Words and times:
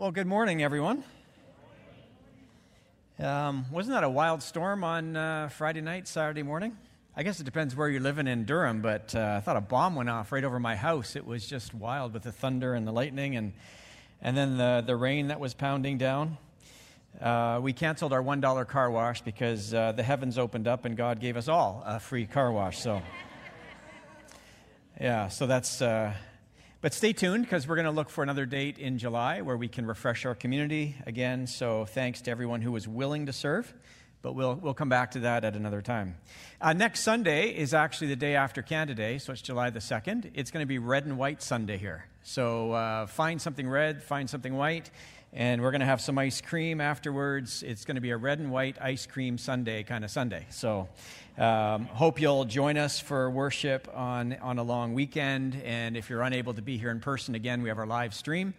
Well, 0.00 0.12
good 0.12 0.28
morning, 0.28 0.62
everyone. 0.62 1.02
Um, 3.18 3.66
wasn't 3.72 3.96
that 3.96 4.04
a 4.04 4.08
wild 4.08 4.44
storm 4.44 4.84
on 4.84 5.16
uh, 5.16 5.48
Friday 5.48 5.80
night, 5.80 6.06
Saturday 6.06 6.44
morning? 6.44 6.78
I 7.16 7.24
guess 7.24 7.40
it 7.40 7.42
depends 7.42 7.74
where 7.74 7.88
you're 7.88 8.00
living 8.00 8.28
in 8.28 8.44
Durham, 8.44 8.80
but 8.80 9.12
uh, 9.16 9.34
I 9.38 9.40
thought 9.40 9.56
a 9.56 9.60
bomb 9.60 9.96
went 9.96 10.08
off 10.08 10.30
right 10.30 10.44
over 10.44 10.60
my 10.60 10.76
house. 10.76 11.16
It 11.16 11.26
was 11.26 11.44
just 11.44 11.74
wild 11.74 12.14
with 12.14 12.22
the 12.22 12.30
thunder 12.30 12.74
and 12.74 12.86
the 12.86 12.92
lightning 12.92 13.34
and, 13.34 13.52
and 14.22 14.36
then 14.36 14.56
the, 14.56 14.84
the 14.86 14.94
rain 14.94 15.26
that 15.28 15.40
was 15.40 15.52
pounding 15.52 15.98
down. 15.98 16.38
Uh, 17.20 17.58
we 17.60 17.72
canceled 17.72 18.12
our 18.12 18.22
$1 18.22 18.68
car 18.68 18.92
wash 18.92 19.22
because 19.22 19.74
uh, 19.74 19.90
the 19.90 20.04
heavens 20.04 20.38
opened 20.38 20.68
up 20.68 20.84
and 20.84 20.96
God 20.96 21.18
gave 21.18 21.36
us 21.36 21.48
all 21.48 21.82
a 21.84 21.98
free 21.98 22.24
car 22.24 22.52
wash. 22.52 22.78
So, 22.78 23.02
yeah, 25.00 25.26
so 25.26 25.48
that's 25.48 25.82
uh, 25.82 26.14
but 26.80 26.94
stay 26.94 27.12
tuned 27.12 27.44
because 27.44 27.66
we're 27.66 27.74
going 27.74 27.86
to 27.86 27.90
look 27.90 28.08
for 28.08 28.22
another 28.22 28.46
date 28.46 28.78
in 28.78 28.98
July 28.98 29.40
where 29.40 29.56
we 29.56 29.66
can 29.66 29.84
refresh 29.86 30.24
our 30.24 30.34
community 30.34 30.94
again. 31.06 31.46
So 31.46 31.84
thanks 31.84 32.20
to 32.22 32.30
everyone 32.30 32.62
who 32.62 32.70
was 32.70 32.86
willing 32.86 33.26
to 33.26 33.32
serve. 33.32 33.74
But 34.20 34.34
we'll, 34.34 34.54
we'll 34.56 34.74
come 34.74 34.88
back 34.88 35.12
to 35.12 35.20
that 35.20 35.44
at 35.44 35.54
another 35.54 35.80
time. 35.80 36.16
Uh, 36.60 36.72
next 36.72 37.00
Sunday 37.00 37.50
is 37.50 37.72
actually 37.72 38.08
the 38.08 38.16
day 38.16 38.34
after 38.34 38.62
Canada 38.62 38.94
Day, 38.94 39.18
so 39.18 39.32
it's 39.32 39.42
July 39.42 39.70
the 39.70 39.78
2nd. 39.78 40.32
It's 40.34 40.50
going 40.50 40.62
to 40.62 40.66
be 40.66 40.78
Red 40.78 41.04
and 41.04 41.16
White 41.18 41.40
Sunday 41.40 41.78
here. 41.78 42.04
So 42.24 42.72
uh, 42.72 43.06
find 43.06 43.40
something 43.40 43.68
red, 43.68 44.02
find 44.02 44.28
something 44.28 44.54
white, 44.54 44.90
and 45.32 45.62
we're 45.62 45.70
going 45.70 45.80
to 45.80 45.86
have 45.86 46.00
some 46.00 46.18
ice 46.18 46.40
cream 46.40 46.80
afterwards. 46.80 47.62
It's 47.62 47.84
going 47.84 47.96
to 47.96 48.00
be 48.00 48.10
a 48.10 48.16
red 48.16 48.38
and 48.38 48.50
white 48.50 48.76
ice 48.80 49.06
cream 49.06 49.38
Sunday 49.38 49.82
kind 49.82 50.04
of 50.04 50.10
Sunday. 50.10 50.46
So 50.50 50.88
um, 51.36 51.84
hope 51.86 52.20
you'll 52.20 52.46
join 52.46 52.78
us 52.78 52.98
for 52.98 53.30
worship 53.30 53.88
on, 53.94 54.34
on 54.40 54.58
a 54.58 54.62
long 54.62 54.94
weekend. 54.94 55.60
And 55.64 55.96
if 55.96 56.08
you're 56.08 56.22
unable 56.22 56.54
to 56.54 56.62
be 56.62 56.78
here 56.78 56.90
in 56.90 57.00
person, 57.00 57.34
again, 57.34 57.62
we 57.62 57.68
have 57.68 57.78
our 57.78 57.86
live 57.86 58.14
stream. 58.14 58.54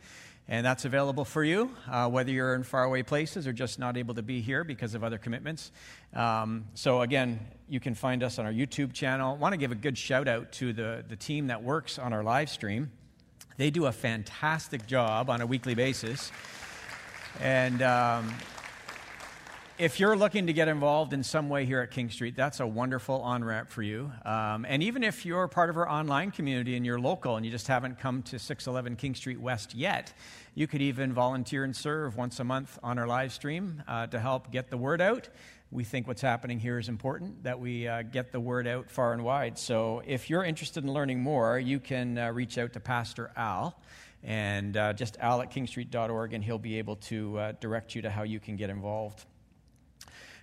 And 0.48 0.66
that's 0.66 0.86
available 0.86 1.26
for 1.26 1.44
you, 1.44 1.76
uh, 1.88 2.10
whether 2.10 2.32
you're 2.32 2.56
in 2.56 2.64
faraway 2.64 3.04
places 3.04 3.46
or 3.46 3.54
just 3.54 3.78
not 3.78 3.98
able 3.98 4.16
to 4.16 4.24
be 4.24 4.42
here 4.42 4.64
because 4.64 4.96
of 4.96 5.04
other 5.04 5.20
commitments. 5.20 5.72
Um, 6.16 6.66
so, 6.74 7.02
again, 7.02 7.40
you 7.68 7.80
can 7.80 7.94
find 7.94 8.24
us 8.24 8.40
on 8.40 8.48
our 8.48 8.52
YouTube 8.52 8.92
channel. 8.92 9.38
Want 9.38 9.54
to 9.54 9.58
give 9.58 9.72
a 9.72 9.76
good 9.76 9.96
shout 9.96 10.28
out 10.28 10.52
to 10.54 10.74
the, 10.74 11.06
the 11.08 11.16
team 11.16 11.48
that 11.48 11.62
works 11.62 12.00
on 12.00 12.14
our 12.14 12.24
live 12.24 12.50
stream. 12.50 12.90
They 13.58 13.70
do 13.70 13.86
a 13.86 13.92
fantastic 13.92 14.88
job 14.88 15.30
on 15.30 15.42
a 15.42 15.46
weekly 15.46 15.76
basis. 15.76 16.32
And 17.40 17.82
um, 17.82 18.34
if 19.78 20.00
you're 20.00 20.16
looking 20.16 20.48
to 20.48 20.54
get 20.54 20.68
involved 20.68 21.14
in 21.14 21.24
some 21.24 21.50
way 21.50 21.66
here 21.66 21.82
at 21.82 21.92
King 21.92 22.10
Street, 22.10 22.36
that's 22.36 22.60
a 22.60 22.68
wonderful 22.68 23.22
on 23.22 23.44
ramp 23.44 23.70
for 23.70 23.82
you. 23.82 24.12
Um, 24.26 24.66
and 24.68 24.84
even 24.84 25.04
if 25.04 25.26
you're 25.26 25.48
part 25.48 25.70
of 25.70 25.78
our 25.78 25.90
online 25.90 26.32
community 26.32 26.76
and 26.76 26.86
you're 26.86 27.00
local 27.00 27.38
and 27.38 27.46
you 27.46 27.52
just 27.52 27.68
haven't 27.68 28.00
come 28.00 28.22
to 28.24 28.40
611 28.40 28.96
King 28.98 29.16
Street 29.16 29.40
West 29.40 29.74
yet, 29.74 30.14
you 30.56 30.68
could 30.68 30.82
even 30.82 31.14
volunteer 31.14 31.64
and 31.64 31.76
serve 31.76 32.18
once 32.18 32.40
a 32.40 32.44
month 32.44 32.78
on 32.84 33.00
our 33.00 33.08
live 33.08 33.32
stream 33.32 33.84
uh, 33.88 34.08
to 34.08 34.20
help 34.20 34.52
get 34.52 34.70
the 34.70 34.78
word 34.78 35.02
out 35.02 35.30
we 35.72 35.84
think 35.84 36.08
what's 36.08 36.22
happening 36.22 36.60
here 36.60 36.80
is 36.80 36.90
important, 36.90 37.44
that 37.44 37.60
we 37.60 37.88
uh, 37.88 38.02
get 38.02 38.32
the 38.32 38.40
word 38.40 38.66
out 38.66 38.90
far 38.90 39.14
and 39.14 39.24
wide. 39.24 39.60
So 39.60 40.02
if 40.06 40.30
you're 40.30 40.44
interested 40.44 40.84
in 40.84 40.92
learning 40.92 41.20
more, 41.20 41.60
you 41.60 41.80
can 41.80 42.18
uh, 42.18 42.32
reach 42.32 42.58
out 42.58 42.74
to 42.74 42.80
Pastor 42.80 43.32
Al, 43.36 43.80
and 44.24 44.76
uh, 44.76 44.94
just 44.94 45.18
al 45.20 45.42
at 45.42 45.52
kingstreet.org, 45.52 46.34
and 46.34 46.44
he'll 46.44 46.58
be 46.58 46.78
able 46.78 46.96
to 46.96 47.38
uh, 47.38 47.52
direct 47.60 47.96
you 47.96 48.02
to 48.04 48.10
how 48.10 48.24
you 48.24 48.40
can 48.40 48.56
get 48.56 48.70
involved. 48.70 49.26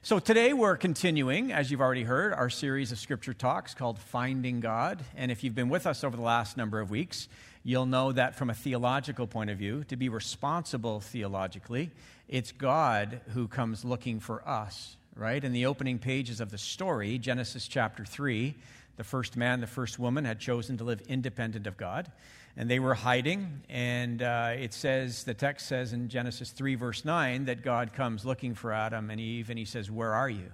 So 0.03 0.19
today 0.19 0.53
we're 0.53 0.77
continuing, 0.77 1.53
as 1.53 1.71
you've 1.71 1.81
already 1.81 2.05
heard, 2.05 2.33
our 2.33 2.49
series 2.49 2.93
of 2.93 2.99
scripture 2.99 3.35
talks 3.35 3.75
called 3.75 3.99
Finding 3.99 4.61
God. 4.61 5.05
And 5.17 5.33
if 5.33 5.43
you've 5.43 5.55
been 5.55 5.69
with 5.69 5.87
us 5.87 6.05
over 6.05 6.17
the 6.17 6.23
last 6.23 6.57
number 6.57 6.81
of 6.81 6.91
weeks, 6.91 7.29
you'll 7.65 7.87
know 7.87 8.13
that 8.13 8.37
from 8.37 8.49
a 8.49 8.55
theological 8.55 9.27
point 9.27 9.51
of 9.51 9.59
view, 9.59 9.83
to 9.85 9.97
be 9.97 10.09
responsible 10.09 11.01
theologically, 11.01 11.91
it's 12.29 12.53
God 12.53 13.21
who 13.35 13.49
comes 13.49 13.85
looking 13.85 14.21
for 14.21 14.49
us 14.49 14.97
right? 15.17 15.43
In 15.43 15.53
the 15.53 15.67
opening 15.67 15.99
pages 15.99 16.41
of 16.41 16.51
the 16.51 16.59
story, 16.59 17.19
Genesis 17.19 17.67
chapter 17.67 18.05
3, 18.05 18.55
the 18.97 19.05
first 19.05 19.37
man, 19.37 19.61
the 19.61 19.67
first 19.67 19.99
woman 19.99 20.25
had 20.25 20.41
chosen 20.41 20.79
to 20.79 20.85
live 20.85 21.03
independent 21.03 21.67
of 21.67 21.77
God, 21.77 22.11
and 22.57 22.71
they 22.71 22.79
were 22.79 22.95
hiding. 22.95 23.63
And 23.69 24.23
uh, 24.23 24.55
it 24.57 24.73
says, 24.73 25.25
the 25.25 25.35
text 25.35 25.67
says 25.69 25.93
in 25.93 26.09
Genesis 26.09 26.51
3, 26.51 26.75
verse 26.75 27.05
9, 27.05 27.45
that 27.45 27.63
God 27.63 27.93
comes 27.93 28.25
looking 28.25 28.55
for 28.55 28.73
Adam 28.73 29.11
and 29.11 29.21
Eve, 29.21 29.51
and 29.51 29.59
he 29.59 29.65
says, 29.65 29.91
Where 29.91 30.15
are 30.15 30.31
you? 30.31 30.51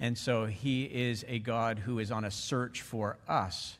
And 0.00 0.16
so 0.16 0.46
he 0.46 0.84
is 0.84 1.24
a 1.28 1.38
God 1.38 1.80
who 1.80 1.98
is 1.98 2.10
on 2.10 2.24
a 2.24 2.30
search 2.30 2.82
for 2.82 3.18
us. 3.28 3.78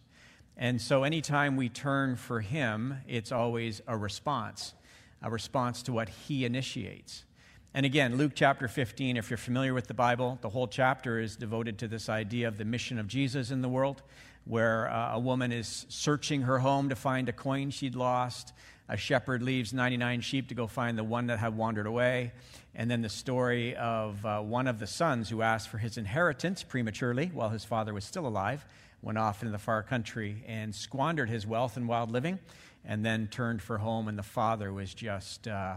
And 0.56 0.82
so 0.82 1.04
anytime 1.04 1.56
we 1.56 1.68
turn 1.68 2.16
for 2.16 2.40
him, 2.40 2.98
it's 3.06 3.30
always 3.30 3.80
a 3.86 3.96
response, 3.96 4.74
a 5.22 5.30
response 5.30 5.82
to 5.84 5.92
what 5.92 6.08
he 6.08 6.44
initiates. 6.44 7.24
And 7.74 7.84
again, 7.84 8.16
Luke 8.16 8.32
chapter 8.34 8.66
15, 8.66 9.18
if 9.18 9.28
you're 9.28 9.36
familiar 9.36 9.74
with 9.74 9.88
the 9.88 9.94
Bible, 9.94 10.38
the 10.40 10.48
whole 10.48 10.66
chapter 10.66 11.20
is 11.20 11.36
devoted 11.36 11.78
to 11.78 11.88
this 11.88 12.08
idea 12.08 12.48
of 12.48 12.56
the 12.56 12.64
mission 12.64 12.98
of 12.98 13.06
Jesus 13.06 13.50
in 13.50 13.60
the 13.60 13.68
world, 13.68 14.02
where 14.46 14.90
uh, 14.90 15.16
a 15.16 15.18
woman 15.18 15.52
is 15.52 15.84
searching 15.90 16.42
her 16.42 16.60
home 16.60 16.88
to 16.88 16.96
find 16.96 17.28
a 17.28 17.32
coin 17.32 17.68
she'd 17.70 17.94
lost. 17.94 18.54
A 18.88 18.96
shepherd 18.96 19.42
leaves 19.42 19.74
99 19.74 20.22
sheep 20.22 20.48
to 20.48 20.54
go 20.54 20.66
find 20.66 20.96
the 20.96 21.04
one 21.04 21.26
that 21.26 21.38
had 21.38 21.58
wandered 21.58 21.86
away. 21.86 22.32
And 22.74 22.90
then 22.90 23.02
the 23.02 23.10
story 23.10 23.76
of 23.76 24.24
uh, 24.24 24.40
one 24.40 24.66
of 24.66 24.78
the 24.78 24.86
sons 24.86 25.28
who 25.28 25.42
asked 25.42 25.68
for 25.68 25.76
his 25.76 25.98
inheritance 25.98 26.62
prematurely 26.62 27.26
while 27.34 27.50
his 27.50 27.66
father 27.66 27.92
was 27.92 28.04
still 28.04 28.26
alive, 28.26 28.64
went 29.02 29.18
off 29.18 29.42
into 29.42 29.52
the 29.52 29.58
far 29.58 29.82
country 29.82 30.42
and 30.46 30.74
squandered 30.74 31.28
his 31.28 31.46
wealth 31.46 31.76
in 31.76 31.86
wild 31.86 32.10
living, 32.10 32.38
and 32.86 33.04
then 33.04 33.28
turned 33.28 33.60
for 33.60 33.76
home, 33.76 34.08
and 34.08 34.18
the 34.18 34.22
father 34.22 34.72
was 34.72 34.94
just. 34.94 35.46
Uh, 35.46 35.76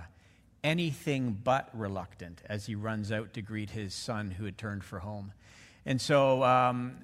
anything 0.64 1.40
but 1.44 1.70
reluctant 1.74 2.42
as 2.46 2.66
he 2.66 2.76
runs 2.76 3.12
out 3.12 3.34
to 3.34 3.42
greet 3.42 3.72
his 3.72 3.94
son 3.94 4.32
who 4.32 4.46
had 4.46 4.58
turned 4.58 4.84
for 4.84 5.00
home. 5.00 5.34
And 5.86 6.00
so 6.00 6.44
um, 6.44 6.98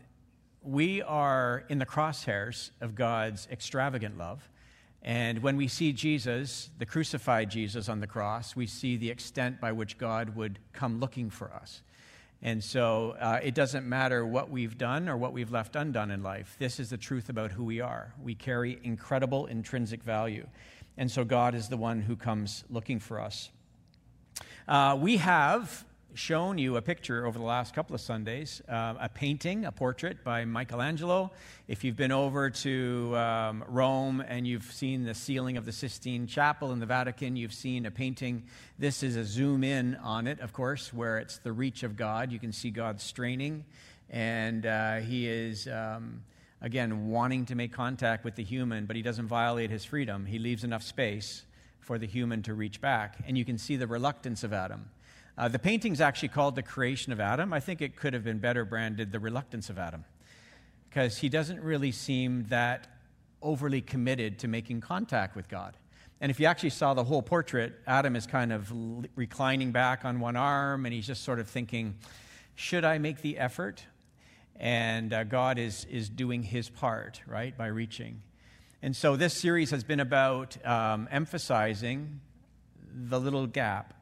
we 0.62 1.02
are 1.02 1.64
in 1.70 1.80
the 1.80 1.86
crosshairs 1.86 2.72
of 2.82 2.94
God's 2.94 3.48
extravagant 3.52 4.18
love. 4.18 4.48
And 5.02 5.42
when 5.42 5.58
we 5.58 5.68
see 5.68 5.94
Jesus, 5.94 6.70
the 6.78 6.86
crucified 6.86 7.50
Jesus 7.50 7.88
on 7.88 8.00
the 8.00 8.08
cross, 8.08 8.56
we 8.56 8.68
see 8.68 8.98
the 8.98 9.10
extent 9.10 9.62
by 9.62 9.72
which 9.72 9.98
God 9.98 10.36
would 10.36 10.60
come 10.74 11.00
looking 11.00 11.30
for 11.30 11.52
us. 11.54 11.82
And 12.42 12.64
so 12.64 13.16
uh, 13.20 13.40
it 13.42 13.56
doesn't 13.56 13.88
matter 13.88 14.26
what 14.26 14.52
we've 14.52 14.78
done 14.78 15.10
or 15.10 15.18
what 15.18 15.34
we've 15.34 15.52
left 15.52 15.76
undone 15.76 16.12
in 16.12 16.22
life. 16.22 16.56
This 16.60 16.80
is 16.80 16.92
the 16.92 16.98
truth 16.98 17.30
about 17.30 17.52
who 17.52 17.64
we 17.64 17.82
are. 17.82 18.14
We 18.22 18.36
carry 18.36 18.80
incredible 18.84 19.48
intrinsic 19.48 20.04
value. 20.04 20.46
And 20.98 21.12
so 21.12 21.24
God 21.24 21.54
is 21.54 21.70
the 21.70 21.78
one 21.78 22.02
who 22.02 22.16
comes 22.16 22.64
looking 22.70 23.00
for 23.00 23.20
us. 23.20 23.50
Uh, 24.68 24.98
we 25.00 25.18
have 25.18 25.86
shown 26.18 26.58
you 26.58 26.78
a 26.78 26.82
picture 26.82 27.28
over 27.28 27.38
the 27.38 27.46
last 27.46 27.76
couple 27.76 27.94
of 27.94 28.02
Sundays, 28.02 28.62
uh, 28.68 28.96
a 29.00 29.08
painting, 29.08 29.66
a 29.66 29.72
portrait 29.72 30.24
by 30.24 30.44
Michelangelo. 30.44 31.32
If 31.68 31.84
you've 31.84 31.96
been 31.96 32.12
over 32.12 32.50
to 32.50 33.16
um, 33.16 33.64
Rome 33.68 34.24
and 34.28 34.48
you've 34.48 34.64
seen 34.64 35.06
the 35.06 35.14
ceiling 35.14 35.58
of 35.58 35.66
the 35.66 35.72
Sistine 35.72 36.26
Chapel 36.26 36.72
in 36.72 36.80
the 36.80 36.88
Vatican, 36.88 37.36
you've 37.36 37.54
seen 37.54 37.86
a 37.86 37.92
painting. 37.92 38.44
This 38.80 39.04
is 39.04 39.16
a 39.16 39.24
zoom 39.24 39.64
in 39.64 39.96
on 39.98 40.26
it, 40.26 40.40
of 40.40 40.54
course, 40.54 40.92
where 40.92 41.20
it's 41.20 41.38
the 41.38 41.52
reach 41.52 41.84
of 41.84 41.96
God. 41.96 42.32
You 42.32 42.40
can 42.40 42.52
see 42.52 42.72
God 42.72 43.00
straining, 43.00 43.64
and 44.10 44.66
uh, 44.66 44.96
he 44.96 45.28
is. 45.28 45.68
Um, 45.68 46.24
again, 46.62 47.08
wanting 47.08 47.46
to 47.46 47.56
make 47.56 47.72
contact 47.72 48.26
with 48.26 48.36
the 48.36 48.44
human, 48.44 48.86
but 48.86 48.96
he 48.96 49.02
doesn't 49.02 49.28
violate 49.28 49.70
his 49.70 49.86
freedom. 49.86 50.26
He 50.26 50.40
leaves 50.40 50.64
enough 50.64 50.84
space 50.84 51.44
for 51.80 51.98
the 51.98 52.08
human 52.08 52.42
to 52.44 52.54
reach 52.54 52.82
back. 52.82 53.18
And 53.26 53.38
you 53.38 53.46
can 53.46 53.58
see 53.58 53.76
the 53.76 53.88
reluctance 53.88 54.44
of 54.44 54.54
Adam. 54.54 54.90
Uh, 55.38 55.48
the 55.48 55.60
painting's 55.60 56.02
actually 56.02 56.30
called 56.30 56.56
The 56.56 56.64
Creation 56.64 57.14
of 57.14 57.20
Adam. 57.20 57.54
I 57.54 57.60
think 57.60 57.82
it 57.82 57.96
could 57.96 58.14
have 58.14 58.24
been 58.24 58.40
better 58.40 58.66
branded 58.66 59.12
The 59.12 59.20
Reluctance 59.20 59.70
of 59.70 59.78
Adam, 59.78 60.04
because 60.90 61.18
he 61.18 61.30
doesn't 61.30 61.62
really 61.62 61.92
seem 61.92 62.46
that 62.50 62.88
overly 63.42 63.82
committed 63.82 64.40
to 64.40 64.48
making 64.48 64.82
contact 64.82 65.36
with 65.36 65.48
God. 65.48 65.78
And 66.20 66.32
if 66.32 66.40
you 66.40 66.48
actually 66.48 66.72
saw 66.72 66.96
the 66.96 67.04
whole 67.04 67.22
portrait, 67.22 67.76
Adam 67.86 68.16
is 68.16 68.26
kind 68.26 68.52
of 68.52 68.74
reclining 69.16 69.72
back 69.72 70.06
on 70.06 70.20
one 70.20 70.36
arm, 70.36 70.88
and 70.88 70.94
he's 70.94 71.06
just 71.06 71.24
sort 71.24 71.40
of 71.40 71.48
thinking, 71.48 71.96
should 72.56 72.84
I 72.84 72.98
make 72.98 73.22
the 73.22 73.38
effort? 73.38 73.84
And 74.60 75.14
uh, 75.14 75.24
God 75.24 75.60
is, 75.60 75.86
is 75.86 76.10
doing 76.10 76.44
his 76.44 76.70
part, 76.70 77.22
right, 77.28 77.56
by 77.58 77.68
reaching. 77.68 78.22
And 78.82 78.96
so 78.96 79.16
this 79.16 79.34
series 79.34 79.72
has 79.72 79.84
been 79.84 80.00
about 80.00 80.64
um, 80.66 81.08
emphasizing 81.12 82.22
the 82.94 83.20
little 83.20 83.48
gap 83.48 83.94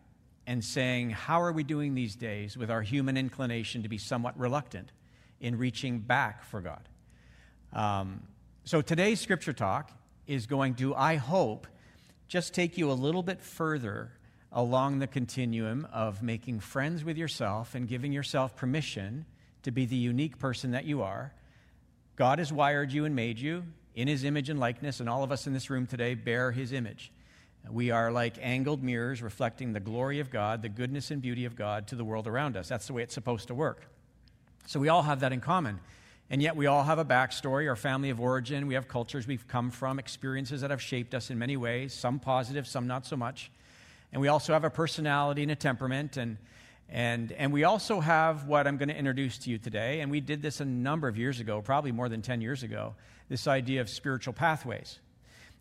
and 0.48 0.64
saying, 0.64 1.10
how 1.10 1.42
are 1.42 1.52
we 1.52 1.64
doing 1.64 1.96
these 1.96 2.16
days 2.16 2.58
with 2.58 2.70
our 2.70 2.82
human 2.82 3.18
inclination 3.18 3.84
to 3.84 3.90
be 3.90 3.98
somewhat 3.98 4.38
reluctant 4.40 4.92
in 5.40 5.58
reaching 5.58 6.00
back 6.00 6.44
for 6.44 6.62
God? 6.62 6.88
Um, 7.74 8.22
so 8.64 8.82
today's 8.82 9.20
scripture 9.20 9.54
talk 9.54 9.92
is 10.28 10.46
going 10.46 10.76
to, 10.76 10.96
I 10.96 11.16
hope, 11.16 11.68
just 12.28 12.54
take 12.54 12.78
you 12.78 12.92
a 12.92 12.94
little 12.94 13.24
bit 13.24 13.42
further 13.42 14.12
along 14.52 15.00
the 15.00 15.08
continuum 15.08 15.88
of 15.92 16.24
making 16.24 16.60
friends 16.60 17.04
with 17.04 17.18
yourself 17.18 17.76
and 17.76 17.88
giving 17.88 18.12
yourself 18.12 18.56
permission 18.56 19.26
to 19.66 19.72
be 19.72 19.86
the 19.86 19.96
unique 19.96 20.38
person 20.38 20.72
that 20.72 20.86
you 20.86 21.02
are. 21.02 21.34
God 22.16 22.38
has 22.38 22.54
wired 22.54 22.92
you 22.92 23.06
and 23.06 23.16
made 23.16 23.40
you 23.40 23.64
in 23.96 24.08
his 24.08 24.24
image 24.24 24.50
and 24.50 24.60
likeness, 24.60 25.00
and 25.00 25.10
all 25.10 25.24
of 25.24 25.32
us 25.32 25.48
in 25.48 25.54
this 25.54 25.72
room 25.72 25.88
today 25.88 26.14
bear 26.14 26.52
his 26.52 26.72
image. 26.72 27.12
We 27.70 27.90
are 27.90 28.12
like 28.12 28.38
angled 28.40 28.84
mirrors 28.84 29.24
reflecting 29.24 29.74
the 29.74 29.80
glory 29.80 30.20
of 30.20 30.30
God, 30.30 30.62
the 30.62 30.70
goodness 30.70 31.10
and 31.10 31.20
beauty 31.20 31.46
of 31.46 31.56
God 31.56 31.88
to 31.88 31.96
the 31.96 32.06
world 32.06 32.28
around 32.28 32.56
us. 32.56 32.70
That's 32.70 32.86
the 32.86 32.94
way 32.94 33.02
it's 33.02 33.16
supposed 33.16 33.48
to 33.48 33.56
work. 33.56 33.88
So 34.68 34.80
we 34.80 34.88
all 34.88 35.02
have 35.02 35.22
that 35.22 35.34
in 35.34 35.42
common. 35.42 35.80
And 36.30 36.44
yet 36.44 36.56
we 36.56 36.68
all 36.68 36.84
have 36.84 37.00
a 37.00 37.06
backstory, 37.06 37.68
our 37.68 37.76
family 37.76 38.12
of 38.12 38.20
origin, 38.20 38.68
we 38.68 38.76
have 38.76 38.88
cultures 38.88 39.26
we've 39.26 39.48
come 39.48 39.72
from, 39.72 39.98
experiences 39.98 40.62
that 40.62 40.70
have 40.70 40.82
shaped 40.82 41.16
us 41.16 41.32
in 41.32 41.40
many 41.40 41.58
ways, 41.58 41.92
some 41.92 42.20
positive, 42.20 42.68
some 42.68 42.86
not 42.86 43.08
so 43.08 43.18
much. 43.18 43.52
And 44.14 44.22
we 44.22 44.28
also 44.28 44.54
have 44.54 44.64
a 44.64 44.70
personality 44.70 45.42
and 45.42 45.52
a 45.52 45.56
temperament. 45.56 46.18
And, 46.18 46.38
and, 46.90 47.32
and 47.32 47.52
we 47.52 47.64
also 47.64 48.00
have 48.00 48.48
what 48.48 48.68
I'm 48.68 48.78
going 48.78 48.90
to 48.90 48.98
introduce 48.98 49.38
to 49.40 49.50
you 49.50 49.58
today. 49.58 50.02
And 50.02 50.12
we 50.12 50.20
did 50.20 50.42
this 50.42 50.60
a 50.60 50.66
number 50.66 51.08
of 51.08 51.18
years 51.18 51.40
ago, 51.40 51.62
probably 51.62 51.92
more 51.92 52.10
than 52.10 52.22
10 52.22 52.42
years 52.42 52.64
ago 52.64 52.96
this 53.28 53.48
idea 53.48 53.82
of 53.82 53.90
spiritual 53.90 54.34
pathways. 54.34 55.00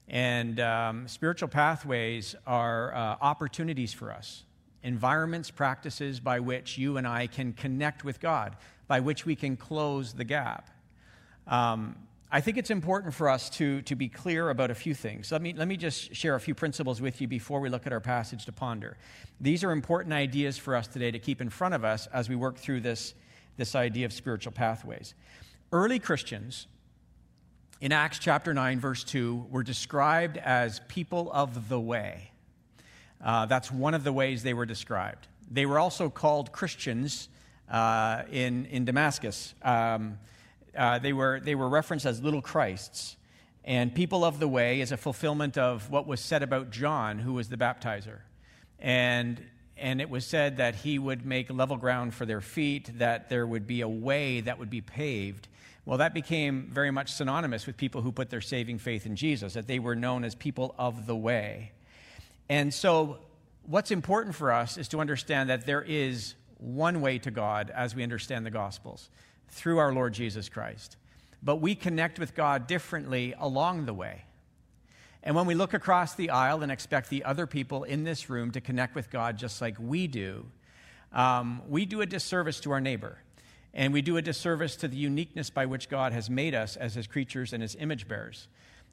And 0.06 0.60
um, 0.60 1.08
spiritual 1.08 1.48
pathways 1.48 2.34
are 2.46 2.94
uh, 2.94 3.16
opportunities 3.22 3.94
for 3.94 4.12
us, 4.12 4.44
environments, 4.82 5.50
practices 5.50 6.20
by 6.20 6.40
which 6.40 6.76
you 6.76 6.98
and 6.98 7.08
I 7.08 7.26
can 7.26 7.54
connect 7.54 8.04
with 8.04 8.20
God, 8.20 8.56
by 8.86 9.00
which 9.00 9.24
we 9.24 9.34
can 9.34 9.56
close 9.56 10.12
the 10.12 10.24
gap. 10.24 10.68
Um, 11.46 11.96
I 12.30 12.40
think 12.40 12.56
it's 12.56 12.70
important 12.70 13.14
for 13.14 13.28
us 13.28 13.48
to, 13.50 13.82
to 13.82 13.94
be 13.94 14.08
clear 14.08 14.50
about 14.50 14.70
a 14.70 14.74
few 14.74 14.94
things. 14.94 15.30
Let 15.30 15.40
me, 15.40 15.52
let 15.52 15.68
me 15.68 15.76
just 15.76 16.14
share 16.14 16.34
a 16.34 16.40
few 16.40 16.54
principles 16.54 17.00
with 17.00 17.20
you 17.20 17.28
before 17.28 17.60
we 17.60 17.68
look 17.68 17.86
at 17.86 17.92
our 17.92 18.00
passage 18.00 18.44
to 18.46 18.52
ponder. 18.52 18.96
These 19.40 19.62
are 19.62 19.70
important 19.70 20.12
ideas 20.12 20.58
for 20.58 20.74
us 20.74 20.88
today 20.88 21.10
to 21.10 21.18
keep 21.18 21.40
in 21.40 21.48
front 21.48 21.74
of 21.74 21.84
us 21.84 22.08
as 22.08 22.28
we 22.28 22.34
work 22.34 22.56
through 22.56 22.80
this, 22.80 23.14
this 23.56 23.74
idea 23.74 24.06
of 24.06 24.12
spiritual 24.12 24.52
pathways. 24.52 25.14
Early 25.70 25.98
Christians 25.98 26.66
in 27.80 27.92
Acts 27.92 28.18
chapter 28.18 28.54
9, 28.54 28.80
verse 28.80 29.04
2, 29.04 29.46
were 29.50 29.62
described 29.62 30.38
as 30.38 30.80
people 30.88 31.30
of 31.32 31.68
the 31.68 31.78
way. 31.78 32.30
Uh, 33.22 33.46
that's 33.46 33.70
one 33.70 33.94
of 33.94 34.04
the 34.04 34.12
ways 34.12 34.42
they 34.42 34.54
were 34.54 34.66
described. 34.66 35.26
They 35.50 35.66
were 35.66 35.78
also 35.78 36.08
called 36.08 36.50
Christians 36.50 37.28
uh, 37.70 38.22
in, 38.30 38.66
in 38.66 38.84
Damascus. 38.84 39.54
Um, 39.62 40.18
uh, 40.76 40.98
they, 40.98 41.12
were, 41.12 41.40
they 41.40 41.54
were 41.54 41.68
referenced 41.68 42.06
as 42.06 42.22
little 42.22 42.42
Christs. 42.42 43.16
And 43.64 43.94
people 43.94 44.24
of 44.24 44.38
the 44.38 44.48
way 44.48 44.80
is 44.80 44.92
a 44.92 44.96
fulfillment 44.96 45.56
of 45.56 45.90
what 45.90 46.06
was 46.06 46.20
said 46.20 46.42
about 46.42 46.70
John, 46.70 47.18
who 47.18 47.32
was 47.32 47.48
the 47.48 47.56
baptizer. 47.56 48.18
And, 48.78 49.42
and 49.76 50.00
it 50.00 50.10
was 50.10 50.26
said 50.26 50.58
that 50.58 50.74
he 50.74 50.98
would 50.98 51.24
make 51.24 51.50
level 51.50 51.76
ground 51.76 52.14
for 52.14 52.26
their 52.26 52.42
feet, 52.42 52.98
that 52.98 53.30
there 53.30 53.46
would 53.46 53.66
be 53.66 53.80
a 53.80 53.88
way 53.88 54.40
that 54.42 54.58
would 54.58 54.68
be 54.68 54.82
paved. 54.82 55.48
Well, 55.86 55.98
that 55.98 56.12
became 56.12 56.68
very 56.72 56.90
much 56.90 57.12
synonymous 57.12 57.66
with 57.66 57.76
people 57.76 58.02
who 58.02 58.12
put 58.12 58.30
their 58.30 58.40
saving 58.42 58.78
faith 58.78 59.06
in 59.06 59.16
Jesus, 59.16 59.54
that 59.54 59.66
they 59.66 59.78
were 59.78 59.96
known 59.96 60.24
as 60.24 60.34
people 60.34 60.74
of 60.78 61.06
the 61.06 61.16
way. 61.16 61.72
And 62.48 62.72
so, 62.72 63.18
what's 63.66 63.90
important 63.90 64.34
for 64.34 64.52
us 64.52 64.76
is 64.76 64.88
to 64.88 65.00
understand 65.00 65.48
that 65.48 65.64
there 65.64 65.82
is 65.82 66.34
one 66.58 67.00
way 67.00 67.18
to 67.18 67.30
God 67.30 67.70
as 67.74 67.94
we 67.94 68.02
understand 68.02 68.44
the 68.44 68.50
Gospels 68.50 69.08
through 69.48 69.78
our 69.78 69.92
Lord 69.92 70.14
Jesus 70.14 70.48
Christ. 70.48 70.96
But 71.42 71.56
we 71.56 71.74
connect 71.74 72.18
with 72.18 72.34
God 72.34 72.66
differently 72.66 73.34
along 73.38 73.86
the 73.86 73.94
way. 73.94 74.24
And 75.22 75.34
when 75.34 75.46
we 75.46 75.54
look 75.54 75.72
across 75.72 76.14
the 76.14 76.30
aisle 76.30 76.62
and 76.62 76.70
expect 76.70 77.08
the 77.08 77.24
other 77.24 77.46
people 77.46 77.84
in 77.84 78.04
this 78.04 78.28
room 78.28 78.50
to 78.52 78.60
connect 78.60 78.94
with 78.94 79.10
God 79.10 79.38
just 79.38 79.60
like 79.60 79.76
we 79.78 80.06
do, 80.06 80.46
um, 81.12 81.62
we 81.68 81.86
do 81.86 82.02
a 82.02 82.06
disservice 82.06 82.60
to 82.60 82.72
our 82.72 82.80
neighbor. 82.80 83.18
And 83.72 83.92
we 83.92 84.02
do 84.02 84.16
a 84.16 84.22
disservice 84.22 84.76
to 84.76 84.88
the 84.88 84.96
uniqueness 84.96 85.50
by 85.50 85.66
which 85.66 85.88
God 85.88 86.12
has 86.12 86.30
made 86.30 86.54
us 86.54 86.76
as 86.76 86.94
his 86.94 87.06
creatures 87.06 87.52
and 87.52 87.62
his 87.62 87.74
image 87.74 88.06
bearers. 88.06 88.48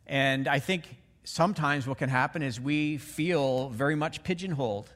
And 0.07 0.47
I 0.47 0.59
think 0.59 0.97
sometimes 1.23 1.85
what 1.85 1.97
can 1.99 2.09
happen 2.09 2.41
is 2.41 2.59
we 2.59 2.97
feel 2.97 3.69
very 3.69 3.95
much 3.95 4.23
pigeonholed, 4.23 4.89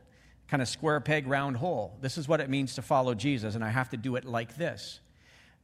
kind 0.47 0.61
of 0.61 0.67
square 0.67 0.99
peg, 0.99 1.27
round 1.27 1.57
hole. 1.57 1.97
This 2.01 2.17
is 2.17 2.27
what 2.27 2.39
it 2.39 2.49
means 2.49 2.75
to 2.75 2.81
follow 2.81 3.13
Jesus, 3.13 3.55
and 3.55 3.63
I 3.63 3.69
have 3.69 3.89
to 3.89 3.97
do 3.97 4.15
it 4.15 4.25
like 4.25 4.55
this. 4.55 4.99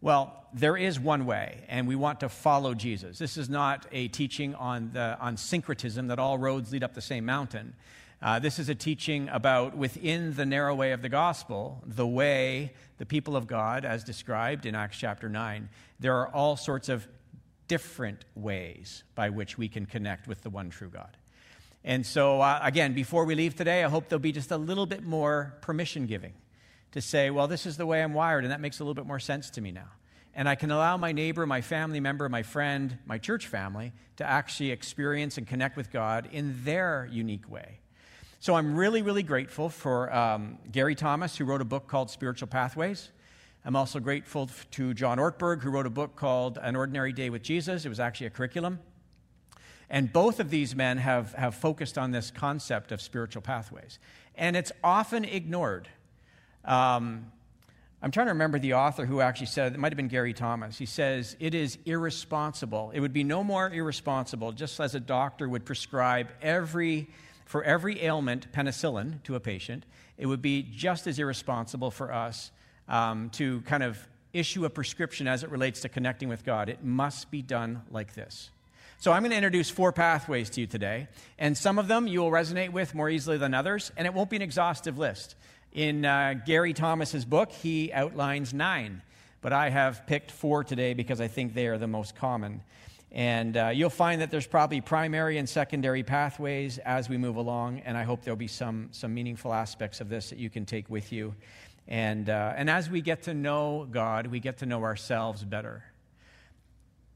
Well, 0.04 0.36
there 0.52 0.76
is 0.76 1.00
one 1.00 1.28
way, 1.28 1.64
and 1.70 1.88
we 1.88 1.96
want 1.96 2.22
to 2.22 2.30
follow 2.30 2.74
Jesus. 2.74 3.20
This 3.20 3.38
is 3.38 3.50
not 3.50 3.86
a 3.92 4.08
teaching 4.08 4.56
on, 4.56 4.90
the, 4.94 5.16
on 5.20 5.38
syncretism 5.38 6.08
that 6.08 6.18
all 6.18 6.40
roads 6.40 6.72
lead 6.72 6.84
up 6.84 6.96
the 6.96 7.02
same 7.02 7.24
mountain. 7.24 7.76
Uh, 8.20 8.40
this 8.40 8.58
is 8.58 8.68
a 8.68 8.74
teaching 8.74 9.30
about 9.30 9.78
within 9.78 10.34
the 10.34 10.46
narrow 10.46 10.74
way 10.74 10.92
of 10.92 11.04
the 11.04 11.10
gospel, 11.10 11.84
the 11.86 12.06
way 12.06 12.74
the 12.98 13.06
people 13.06 13.36
of 13.36 13.46
God, 13.46 13.86
as 13.86 14.04
described 14.04 14.66
in 14.66 14.74
Acts 14.74 14.98
chapter 14.98 15.30
9. 15.30 15.70
There 16.00 16.18
are 16.18 16.30
all 16.30 16.58
sorts 16.58 16.90
of 16.90 17.08
different 17.68 18.26
ways 18.34 19.04
by 19.14 19.30
which 19.30 19.60
we 19.60 19.68
can 19.68 19.86
connect 19.86 20.28
with 20.28 20.42
the 20.42 20.50
one 20.50 20.72
true 20.72 20.90
God. 20.90 21.16
And 21.84 22.06
so, 22.06 22.42
uh, 22.42 22.60
again, 22.64 22.94
before 22.94 23.26
we 23.26 23.36
leave 23.36 23.56
today, 23.56 23.84
I 23.84 23.90
hope 23.90 24.10
there'll 24.10 24.20
be 24.20 24.32
just 24.32 24.50
a 24.50 24.58
little 24.58 24.88
bit 24.88 25.04
more 25.04 25.54
permission 25.62 26.08
giving 26.08 26.34
to 26.92 27.02
say, 27.02 27.30
well, 27.30 27.48
this 27.48 27.66
is 27.66 27.78
the 27.78 27.86
way 27.86 28.04
I'm 28.04 28.14
wired, 28.14 28.44
and 28.44 28.52
that 28.52 28.60
makes 28.60 28.80
a 28.80 28.84
little 28.84 28.94
bit 28.94 29.06
more 29.06 29.20
sense 29.20 29.50
to 29.52 29.62
me 29.62 29.72
now. 29.72 29.88
And 30.34 30.48
I 30.48 30.56
can 30.56 30.72
allow 30.72 30.98
my 30.98 31.12
neighbor, 31.12 31.46
my 31.46 31.62
family 31.62 32.00
member, 32.00 32.30
my 32.30 32.44
friend, 32.44 32.98
my 33.06 33.18
church 33.18 33.48
family 33.48 33.92
to 34.18 34.24
actually 34.24 34.72
experience 34.72 35.38
and 35.38 35.46
connect 35.46 35.76
with 35.76 35.92
God 35.92 36.30
in 36.32 36.64
their 36.64 37.08
unique 37.12 37.50
way. 37.50 37.80
So 38.40 38.56
I'm 38.56 38.76
really, 38.76 39.02
really 39.02 39.24
grateful 39.24 39.70
for 39.70 40.14
um, 40.14 40.58
Gary 40.72 40.96
Thomas, 40.96 41.38
who 41.38 41.46
wrote 41.46 41.62
a 41.62 41.66
book 41.66 41.88
called 41.88 42.10
Spiritual 42.10 42.48
Pathways. 42.48 43.10
I'm 43.64 43.76
also 43.76 44.00
grateful 44.00 44.50
to 44.72 44.94
John 44.94 45.20
Ortberg, 45.20 45.62
who 45.62 45.70
wrote 45.70 45.86
a 45.86 45.92
book 45.92 46.16
called 46.16 46.58
An 46.60 46.76
Ordinary 46.76 47.14
Day 47.14 47.30
with 47.30 47.44
Jesus. 47.44 47.86
It 47.86 47.90
was 47.90 48.00
actually 48.00 48.28
a 48.28 48.32
curriculum. 48.32 48.80
And 49.90 50.12
both 50.12 50.40
of 50.40 50.50
these 50.50 50.76
men 50.76 50.98
have, 50.98 51.34
have 51.34 51.54
focused 51.54 51.98
on 51.98 52.12
this 52.12 52.32
concept 52.32 52.92
of 52.92 53.02
spiritual 53.02 53.42
pathways. 53.42 54.00
And 54.34 54.56
it's 54.56 54.72
often 54.84 55.26
ignored. 55.26 55.90
Um, 56.66 57.32
I'm 58.04 58.10
trying 58.12 58.28
to 58.28 58.34
remember 58.34 58.58
the 58.58 58.74
author 58.74 59.06
who 59.06 59.22
actually 59.22 59.48
said, 59.48 59.74
it 59.74 59.80
might 59.80 59.92
have 59.92 59.98
been 59.98 60.08
Gary 60.08 60.34
Thomas. 60.34 60.78
He 60.78 60.88
says, 60.88 61.36
It 61.40 61.54
is 61.54 61.78
irresponsible. 61.86 62.92
It 62.94 63.00
would 63.00 63.14
be 63.14 63.24
no 63.24 63.44
more 63.44 63.70
irresponsible, 63.70 64.54
just 64.54 64.80
as 64.80 64.96
a 64.96 65.00
doctor 65.00 65.48
would 65.48 65.66
prescribe 65.66 66.30
every 66.42 67.08
for 67.52 67.64
every 67.66 68.02
ailment 68.02 68.50
penicillin 68.54 69.22
to 69.24 69.36
a 69.36 69.40
patient, 69.42 69.86
it 70.18 70.26
would 70.26 70.42
be 70.42 70.64
just 70.64 71.06
as 71.06 71.20
irresponsible 71.20 71.92
for 71.92 72.14
us 72.14 72.50
um, 72.88 73.30
to 73.32 73.60
kind 73.62 73.84
of 73.84 74.00
issue 74.32 74.64
a 74.64 74.70
prescription 74.70 75.28
as 75.28 75.44
it 75.44 75.50
relates 75.52 75.82
to 75.82 75.90
connecting 75.90 76.30
with 76.30 76.46
God. 76.46 76.70
It 76.70 76.82
must 76.82 77.30
be 77.30 77.42
done 77.42 77.82
like 77.92 78.14
this. 78.14 78.50
So, 79.00 79.12
I'm 79.12 79.24
going 79.24 79.32
to 79.32 79.36
introduce 79.36 79.70
four 79.70 79.92
pathways 79.92 80.50
to 80.52 80.62
you 80.62 80.68
today, 80.68 81.10
and 81.38 81.58
some 81.58 81.78
of 81.78 81.90
them 81.90 82.08
you 82.08 82.22
will 82.22 82.32
resonate 82.32 82.72
with 82.72 82.96
more 82.96 83.10
easily 83.10 83.38
than 83.38 83.54
others, 83.54 83.92
and 83.98 84.08
it 84.08 84.14
won't 84.14 84.30
be 84.30 84.38
an 84.38 84.42
exhaustive 84.42 84.98
list. 84.98 85.36
In 85.74 86.04
uh, 86.04 86.34
Gary 86.46 86.74
Thomas's 86.74 87.24
book, 87.24 87.50
he 87.50 87.94
outlines 87.94 88.54
nine, 88.54 89.02
but 89.40 89.54
I 89.54 89.70
have 89.70 90.06
picked 90.06 90.30
four 90.30 90.66
today 90.66 90.94
because 90.94 91.22
I 91.22 91.30
think 91.30 91.54
they 91.54 91.68
are 91.68 91.78
the 91.78 91.88
most 91.88 92.14
common. 92.14 92.62
And 93.10 93.56
uh, 93.56 93.72
you'll 93.74 93.90
find 93.90 94.20
that 94.20 94.32
there's 94.32 94.48
probably 94.48 94.82
primary 94.82 95.38
and 95.38 95.48
secondary 95.48 96.04
pathways 96.04 96.78
as 96.80 97.08
we 97.08 97.18
move 97.18 97.38
along, 97.38 97.80
and 97.86 97.98
I 97.98 98.04
hope 98.04 98.24
there'll 98.24 98.36
be 98.36 98.48
some, 98.48 98.90
some 98.92 99.14
meaningful 99.14 99.54
aspects 99.54 100.02
of 100.02 100.10
this 100.10 100.30
that 100.32 100.40
you 100.40 100.50
can 100.50 100.66
take 100.66 100.90
with 100.90 101.14
you. 101.14 101.36
And, 101.88 102.30
uh, 102.30 102.54
and 102.58 102.70
as 102.70 102.90
we 102.90 103.00
get 103.00 103.24
to 103.24 103.34
know 103.34 103.88
God, 103.90 104.28
we 104.28 104.42
get 104.42 104.58
to 104.58 104.66
know 104.66 104.84
ourselves 104.84 105.42
better. 105.42 105.86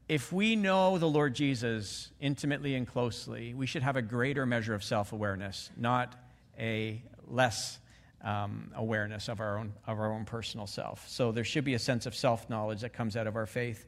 If 0.08 0.32
we 0.32 0.56
know 0.56 0.96
the 0.96 1.08
Lord 1.08 1.34
Jesus 1.34 2.10
intimately 2.20 2.74
and 2.74 2.86
closely, 2.86 3.52
we 3.52 3.66
should 3.66 3.82
have 3.82 3.96
a 3.96 4.02
greater 4.02 4.46
measure 4.46 4.72
of 4.72 4.82
self 4.82 5.12
awareness, 5.12 5.70
not 5.76 6.14
a 6.58 7.02
less 7.28 7.80
um, 8.22 8.70
awareness 8.74 9.28
of 9.28 9.40
our, 9.40 9.58
own, 9.58 9.72
of 9.86 9.98
our 9.98 10.12
own 10.12 10.24
personal 10.24 10.66
self. 10.66 11.08
So 11.08 11.32
there 11.32 11.44
should 11.44 11.64
be 11.64 11.74
a 11.74 11.78
sense 11.78 12.06
of 12.06 12.14
self 12.14 12.48
knowledge 12.50 12.80
that 12.80 12.92
comes 12.92 13.16
out 13.16 13.26
of 13.26 13.36
our 13.36 13.46
faith 13.46 13.86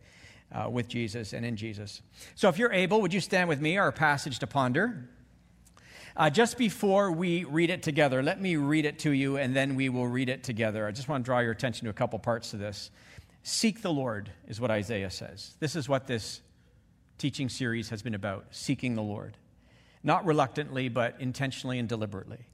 uh, 0.53 0.69
with 0.71 0.89
Jesus 0.89 1.33
and 1.33 1.45
in 1.45 1.57
Jesus. 1.57 2.03
So, 2.35 2.49
if 2.49 2.59
you're 2.59 2.73
able, 2.73 3.01
would 3.03 3.13
you 3.13 3.21
stand 3.21 3.49
with 3.49 3.61
me, 3.61 3.77
our 3.77 3.93
passage 3.93 4.39
to 4.39 4.47
ponder? 4.47 5.09
Uh, 6.17 6.29
just 6.29 6.59
before 6.59 7.13
we 7.13 7.45
read 7.45 7.71
it 7.71 7.83
together, 7.83 8.23
let 8.23 8.41
me 8.41 8.57
read 8.57 8.85
it 8.85 8.99
to 9.01 9.13
you 9.13 9.37
and 9.37 9.55
then 9.55 9.77
we 9.77 9.89
will 9.89 10.09
read 10.09 10.29
it 10.29 10.43
together. 10.43 10.87
I 10.87 10.91
just 10.91 11.09
want 11.09 11.25
to 11.25 11.25
draw 11.25 11.39
your 11.39 11.53
attention 11.53 11.85
to 11.85 11.91
a 11.91 11.95
couple 11.95 12.19
parts 12.19 12.53
of 12.55 12.59
this. 12.59 12.91
Seek 13.45 13.83
the 13.83 13.93
Lord 13.93 14.31
is 14.49 14.61
what 14.61 14.71
Isaiah 14.71 15.11
says. 15.11 15.55
This 15.61 15.77
is 15.77 15.89
what 15.89 16.09
this 16.09 16.41
teaching 17.19 17.49
series 17.49 17.91
has 17.91 18.03
been 18.03 18.15
about 18.15 18.47
seeking 18.51 18.97
the 18.97 19.03
Lord. 19.03 19.37
Not 20.03 20.25
reluctantly, 20.27 20.89
but 20.89 21.17
intentionally 21.21 21.79
and 21.79 21.89
deliberately. 21.89 22.47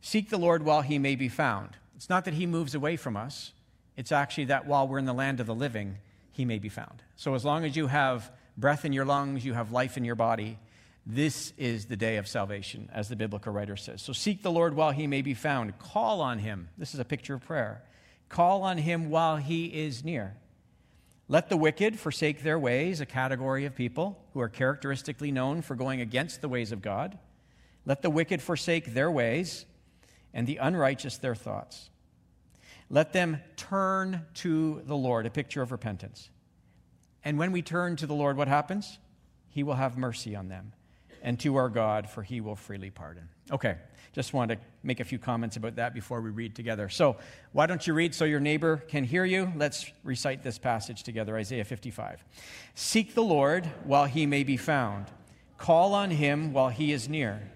Seek 0.00 0.30
the 0.30 0.38
Lord 0.38 0.62
while 0.62 0.82
he 0.82 0.98
may 0.98 1.16
be 1.16 1.28
found. 1.28 1.70
It's 1.96 2.08
not 2.08 2.24
that 2.24 2.34
he 2.34 2.46
moves 2.46 2.74
away 2.74 2.96
from 2.96 3.16
us, 3.16 3.52
it's 3.96 4.12
actually 4.12 4.46
that 4.46 4.66
while 4.66 4.86
we're 4.86 4.98
in 4.98 5.06
the 5.06 5.12
land 5.12 5.40
of 5.40 5.46
the 5.46 5.54
living, 5.54 5.96
he 6.30 6.44
may 6.44 6.60
be 6.60 6.68
found. 6.68 7.02
So, 7.16 7.34
as 7.34 7.44
long 7.44 7.64
as 7.64 7.76
you 7.76 7.88
have 7.88 8.30
breath 8.56 8.84
in 8.84 8.92
your 8.92 9.04
lungs, 9.04 9.44
you 9.44 9.54
have 9.54 9.72
life 9.72 9.96
in 9.96 10.04
your 10.04 10.14
body, 10.14 10.58
this 11.04 11.52
is 11.56 11.86
the 11.86 11.96
day 11.96 12.18
of 12.18 12.28
salvation, 12.28 12.88
as 12.92 13.08
the 13.08 13.16
biblical 13.16 13.52
writer 13.52 13.76
says. 13.76 14.00
So, 14.02 14.12
seek 14.12 14.42
the 14.42 14.52
Lord 14.52 14.74
while 14.74 14.92
he 14.92 15.08
may 15.08 15.22
be 15.22 15.34
found. 15.34 15.76
Call 15.80 16.20
on 16.20 16.38
him. 16.38 16.68
This 16.78 16.94
is 16.94 17.00
a 17.00 17.04
picture 17.04 17.34
of 17.34 17.44
prayer. 17.44 17.82
Call 18.28 18.62
on 18.62 18.78
him 18.78 19.10
while 19.10 19.36
he 19.36 19.66
is 19.66 20.04
near. 20.04 20.36
Let 21.26 21.48
the 21.48 21.56
wicked 21.56 21.98
forsake 21.98 22.42
their 22.42 22.58
ways, 22.58 23.00
a 23.00 23.06
category 23.06 23.64
of 23.64 23.74
people 23.74 24.18
who 24.32 24.40
are 24.40 24.48
characteristically 24.48 25.30
known 25.32 25.60
for 25.60 25.74
going 25.74 26.00
against 26.00 26.40
the 26.40 26.48
ways 26.48 26.72
of 26.72 26.82
God. 26.82 27.18
Let 27.84 28.02
the 28.02 28.10
wicked 28.10 28.40
forsake 28.40 28.94
their 28.94 29.10
ways, 29.10 29.66
and 30.32 30.46
the 30.46 30.56
unrighteous 30.56 31.18
their 31.18 31.34
thoughts. 31.34 31.90
Let 32.90 33.12
them 33.12 33.40
turn 33.56 34.26
to 34.34 34.82
the 34.86 34.96
Lord, 34.96 35.26
a 35.26 35.30
picture 35.30 35.62
of 35.62 35.72
repentance. 35.72 36.30
And 37.24 37.38
when 37.38 37.52
we 37.52 37.62
turn 37.62 37.96
to 37.96 38.06
the 38.06 38.14
Lord, 38.14 38.36
what 38.36 38.48
happens? 38.48 38.98
He 39.48 39.62
will 39.62 39.74
have 39.74 39.98
mercy 39.98 40.34
on 40.36 40.48
them, 40.48 40.72
and 41.22 41.38
to 41.40 41.56
our 41.56 41.68
God, 41.68 42.08
for 42.08 42.22
he 42.22 42.40
will 42.40 42.56
freely 42.56 42.90
pardon. 42.90 43.28
Okay, 43.50 43.76
just 44.12 44.32
want 44.32 44.50
to 44.50 44.58
make 44.82 45.00
a 45.00 45.04
few 45.04 45.18
comments 45.18 45.56
about 45.56 45.76
that 45.76 45.94
before 45.94 46.20
we 46.20 46.30
read 46.30 46.54
together. 46.54 46.88
So, 46.88 47.16
why 47.52 47.66
don't 47.66 47.86
you 47.86 47.94
read 47.94 48.14
so 48.14 48.24
your 48.24 48.40
neighbor 48.40 48.78
can 48.88 49.04
hear 49.04 49.24
you? 49.24 49.52
Let's 49.56 49.90
recite 50.04 50.42
this 50.42 50.58
passage 50.58 51.02
together 51.02 51.36
Isaiah 51.36 51.64
55. 51.64 52.24
Seek 52.74 53.14
the 53.14 53.22
Lord 53.22 53.66
while 53.84 54.06
he 54.06 54.26
may 54.26 54.44
be 54.44 54.56
found, 54.56 55.06
call 55.56 55.94
on 55.94 56.10
him 56.10 56.52
while 56.52 56.68
he 56.68 56.92
is 56.92 57.08
near. 57.08 57.50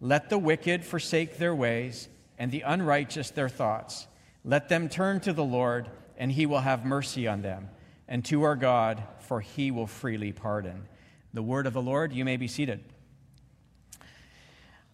Let 0.00 0.30
the 0.30 0.38
wicked 0.38 0.84
forsake 0.84 1.38
their 1.38 1.54
ways, 1.54 2.08
and 2.38 2.50
the 2.50 2.62
unrighteous 2.62 3.30
their 3.30 3.48
thoughts. 3.48 4.06
Let 4.44 4.68
them 4.68 4.88
turn 4.88 5.20
to 5.20 5.32
the 5.32 5.44
Lord, 5.44 5.90
and 6.16 6.32
he 6.32 6.46
will 6.46 6.60
have 6.60 6.84
mercy 6.84 7.26
on 7.26 7.42
them, 7.42 7.68
and 8.06 8.24
to 8.26 8.44
our 8.44 8.56
God, 8.56 9.02
for 9.20 9.40
he 9.40 9.70
will 9.70 9.86
freely 9.86 10.32
pardon. 10.32 10.88
The 11.34 11.42
word 11.42 11.66
of 11.66 11.74
the 11.74 11.82
Lord, 11.82 12.12
you 12.12 12.24
may 12.24 12.36
be 12.36 12.48
seated. 12.48 12.82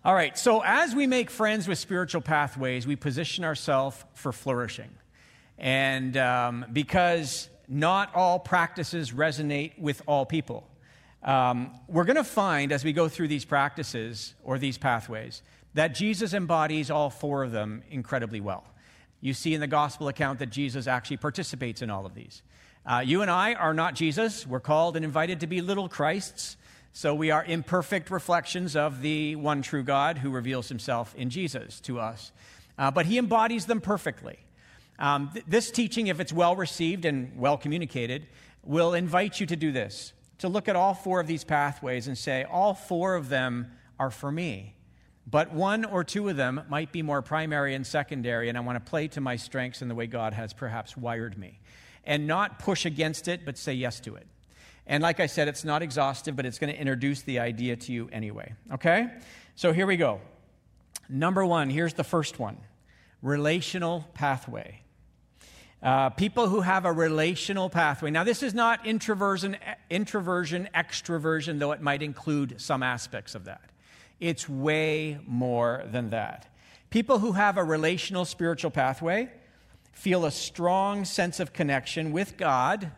All 0.04 0.14
right, 0.14 0.36
so 0.36 0.62
as 0.64 0.94
we 0.94 1.06
make 1.06 1.30
friends 1.30 1.68
with 1.68 1.78
spiritual 1.78 2.20
pathways, 2.20 2.86
we 2.86 2.96
position 2.96 3.44
ourselves 3.44 4.04
for 4.14 4.32
flourishing. 4.32 4.90
And 5.56 6.16
um, 6.16 6.66
because 6.72 7.48
not 7.68 8.14
all 8.14 8.38
practices 8.38 9.12
resonate 9.12 9.78
with 9.78 10.02
all 10.06 10.26
people. 10.26 10.68
Um, 11.22 11.72
we're 11.88 12.04
going 12.04 12.16
to 12.16 12.24
find 12.24 12.70
as 12.72 12.84
we 12.84 12.92
go 12.92 13.08
through 13.08 13.28
these 13.28 13.44
practices 13.44 14.34
or 14.42 14.58
these 14.58 14.76
pathways 14.76 15.42
that 15.75 15.95
Jesus 15.95 16.33
embodies 16.33 16.90
all 16.90 17.11
four 17.11 17.43
of 17.43 17.52
them 17.52 17.83
incredibly 17.90 18.40
well. 18.40 18.64
You 19.21 19.35
see 19.35 19.54
in 19.54 19.61
the 19.61 19.66
gospel 19.66 20.09
account 20.09 20.38
that 20.38 20.50
Jesus 20.50 20.87
actually 20.87 21.16
participates 21.19 21.83
in 21.83 21.90
all 21.90 22.07
of 22.07 22.14
these. 22.14 22.43
Uh, 22.87 23.02
you 23.04 23.23
and 23.23 23.31
I 23.31 23.54
are 23.54 23.75
not 23.75 23.95
Jesus. 23.95 24.47
We're 24.47 24.61
called 24.61 24.97
and 24.97 25.04
invited 25.04 25.40
to 25.40 25.47
be 25.47 25.61
little 25.61 25.88
Christs. 25.88 26.57
So 26.93 27.14
we 27.14 27.31
are 27.31 27.45
imperfect 27.45 28.11
reflections 28.11 28.76
of 28.76 29.00
the 29.00 29.37
one 29.37 29.62
true 29.62 29.83
God 29.83 30.19
who 30.19 30.31
reveals 30.31 30.69
himself 30.69 31.14
in 31.16 31.31
Jesus 31.31 31.81
to 31.81 31.99
us. 31.99 32.31
Uh, 32.78 32.90
but 32.90 33.07
he 33.07 33.19
embodies 33.19 33.66
them 33.66 33.81
perfectly. 33.81 34.38
Um, 34.99 35.31
th- 35.33 35.45
this 35.49 35.71
teaching, 35.71 36.09
if 36.09 36.21
it's 36.21 36.33
well 36.33 36.54
received 36.54 37.04
and 37.04 37.37
well 37.37 37.57
communicated, 37.57 38.26
will 38.62 38.95
invite 38.95 39.40
you 39.40 39.47
to 39.47 39.57
do 39.57 39.73
this 39.73 40.12
to 40.38 40.49
look 40.49 40.69
at 40.69 40.76
all 40.76 40.95
four 40.95 41.21
of 41.21 41.26
these 41.26 41.45
pathways 41.45 42.07
and 42.07 42.19
say, 42.19 42.45
all 42.45 42.75
four 42.75 43.14
of 43.14 43.28
them 43.28 43.71
are 43.99 44.11
for 44.11 44.31
me. 44.31 44.74
But 45.26 45.52
one 45.52 45.85
or 45.85 46.04
two 46.04 46.28
of 46.28 46.37
them 46.37 46.62
might 46.69 46.93
be 46.93 47.02
more 47.02 47.23
primary 47.23 47.75
and 47.75 47.87
secondary, 47.87 48.49
and 48.49 48.59
I 48.59 48.61
want 48.61 48.85
to 48.85 48.90
play 48.90 49.09
to 49.09 49.21
my 49.21 49.37
strengths 49.37 49.81
in 49.81 49.88
the 49.88 49.95
way 49.95 50.07
God 50.07 50.35
has 50.35 50.52
perhaps 50.52 50.97
wired 50.97 51.38
me. 51.38 51.61
And 52.04 52.26
not 52.26 52.59
push 52.59 52.85
against 52.85 53.28
it, 53.28 53.47
but 53.47 53.57
say 53.57 53.73
yes 53.73 54.00
to 54.00 54.16
it. 54.16 54.26
And 54.87 55.02
like 55.02 55.21
I 55.21 55.26
said, 55.26 55.49
it's 55.49 55.64
not 55.64 55.83
exhaustive, 55.83 56.37
but 56.37 56.45
it's 56.45 56.59
going 56.59 56.73
to 56.73 56.78
introduce 56.78 57.23
the 57.23 57.38
idea 57.38 57.76
to 57.76 57.93
you 57.93 58.11
anyway. 58.12 58.52
Okay? 58.73 59.09
So 59.57 59.73
here 59.73 59.87
we 59.87 59.97
go. 59.97 60.21
Number 61.09 61.45
one, 61.45 61.71
here's 61.71 61.95
the 61.95 62.04
first 62.04 62.38
one 62.38 62.59
relational 63.23 64.07
pathway. 64.12 64.81
Uh, 65.83 66.11
people 66.11 66.49
who 66.49 66.61
have 66.62 66.87
a 66.87 66.93
relational 66.93 67.69
pathway. 67.69 68.11
Now, 68.11 68.25
this 68.25 68.43
is 68.43 68.54
not 68.54 68.87
introversion, 68.87 69.57
introversion, 69.90 70.69
extroversion, 70.75 71.59
though 71.59 71.73
it 71.73 71.83
might 71.83 72.02
include 72.02 72.61
some 72.61 72.83
aspects 72.83 73.35
of 73.35 73.45
that. 73.45 73.61
It's 74.21 74.49
way 74.49 75.18
more 75.26 75.85
than 75.90 76.11
that. 76.11 76.47
People 76.90 77.18
who 77.18 77.33
have 77.33 77.56
a 77.56 77.64
relational 77.64 78.25
spiritual 78.25 78.71
pathway 78.71 79.30
feel 79.92 80.25
a 80.25 80.30
strong 80.30 81.04
sense 81.04 81.40
of 81.40 81.52
connection 81.52 82.12
with 82.12 82.37
God 82.37 82.92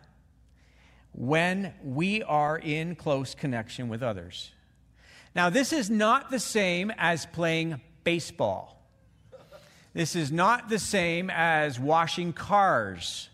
when 1.12 1.73
we 1.82 2.23
are 2.23 2.58
in 2.58 2.94
close 2.94 3.35
connection 3.35 3.88
with 3.88 4.02
others. 4.02 4.52
Now, 5.35 5.50
this 5.50 5.73
is 5.73 5.88
not 5.90 6.30
the 6.30 6.38
same 6.38 6.92
as 6.96 7.26
playing 7.26 7.80
baseball. 8.04 8.76
This 9.94 10.14
is 10.14 10.30
not 10.30 10.68
the 10.68 10.78
same 10.78 11.30
as 11.30 11.80
washing 11.80 12.35
cars. 12.35 13.30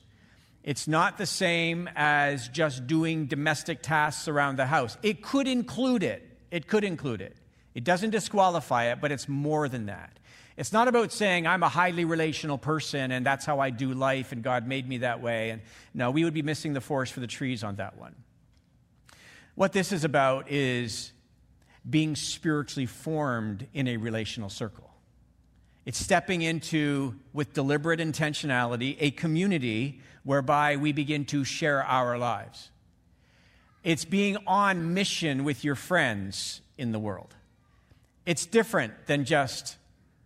It's 0.63 0.87
not 0.87 1.19
the 1.19 1.27
same 1.27 1.89
as 1.97 2.49
just 2.49 2.87
doing 2.87 3.27
domestic 3.27 3.83
tasks 3.83 4.29
around 4.29 4.57
the 4.57 4.67
house. 4.67 4.97
It 5.03 5.23
could 5.23 5.49
include 5.49 6.05
it. 6.05 6.29
It 6.53 6.69
could 6.69 6.85
include 6.85 7.21
it. 7.21 7.37
It 7.75 7.85
doesn't 7.85 8.11
disqualify 8.11 8.93
it, 8.93 9.01
but 9.01 9.13
it's 9.13 9.29
more 9.29 9.69
than 9.69 9.87
that. 9.87 10.19
It's 10.57 10.73
not 10.73 10.89
about 10.89 11.13
saying 11.13 11.47
I'm 11.47 11.63
a 11.63 11.69
highly 11.69 12.05
relational 12.05 12.59
person 12.59 13.11
and 13.11 13.25
that's 13.25 13.47
how 13.47 13.61
I 13.61 13.71
do 13.71 13.95
life 13.95 14.33
and 14.33 14.43
God 14.43 14.67
made 14.67 14.87
me 14.87 14.99
that 14.99 15.23
way. 15.23 15.51
And 15.51 15.63
no, 15.95 16.11
we 16.11 16.25
would 16.25 16.35
be 16.35 16.43
missing 16.43 16.75
the 16.75 16.81
forest 16.81 17.13
for 17.13 17.21
the 17.21 17.27
trees 17.27 17.65
on 17.65 17.77
that 17.77 17.97
one. 17.97 18.15
What 19.55 19.73
this 19.73 19.93
is 19.93 20.05
about 20.05 20.51
is 20.51 21.13
being 21.89 22.17
spiritually 22.17 22.87
formed 22.87 23.67
in 23.73 23.89
a 23.89 23.97
relational 23.97 24.51
circle. 24.51 24.91
It's 25.85 25.99
stepping 25.99 26.43
into, 26.43 27.17
with 27.33 27.55
deliberate 27.55 27.99
intentionality, 27.99 28.97
a 29.01 29.11
community 29.11 30.01
whereby 30.23 30.77
we 30.77 30.93
begin 30.93 31.25
to 31.27 31.43
share 31.45 31.83
our 31.83 32.17
lives. 32.19 32.71
It's 33.83 34.05
being 34.05 34.37
on 34.47 34.95
mission 34.95 35.43
with 35.43 35.65
your 35.65 35.75
friends 35.75 36.61
in 36.79 36.93
the 36.93 37.01
world. 37.01 37.35
It's 38.27 38.47
different 38.47 39.07
than 39.07 39.25
just 39.25 39.77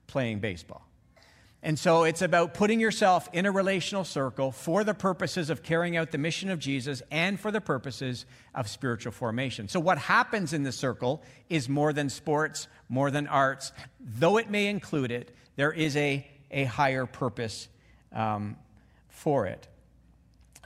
playing 0.06 0.40
baseball. 0.40 0.82
And 1.62 1.78
so 1.78 2.04
it's 2.04 2.22
about 2.22 2.54
putting 2.54 2.78
yourself 2.78 3.28
in 3.32 3.44
a 3.44 3.50
relational 3.50 4.04
circle 4.04 4.52
for 4.52 4.84
the 4.84 4.94
purposes 4.94 5.50
of 5.50 5.62
carrying 5.62 5.96
out 5.96 6.12
the 6.12 6.18
mission 6.18 6.48
of 6.50 6.60
Jesus 6.60 7.02
and 7.10 7.40
for 7.40 7.50
the 7.50 7.60
purposes 7.60 8.24
of 8.54 8.68
spiritual 8.68 9.10
formation. 9.10 9.66
So, 9.66 9.80
what 9.80 9.98
happens 9.98 10.52
in 10.52 10.62
the 10.62 10.70
circle 10.70 11.22
is 11.48 11.68
more 11.68 11.92
than 11.92 12.08
sports, 12.08 12.68
more 12.88 13.10
than 13.10 13.26
arts, 13.26 13.72
though 13.98 14.36
it 14.36 14.48
may 14.48 14.66
include 14.68 15.10
it 15.10 15.34
there 15.56 15.72
is 15.72 15.96
a, 15.96 16.24
a 16.50 16.64
higher 16.64 17.06
purpose 17.06 17.68
um, 18.12 18.56
for 19.08 19.46
it. 19.46 19.66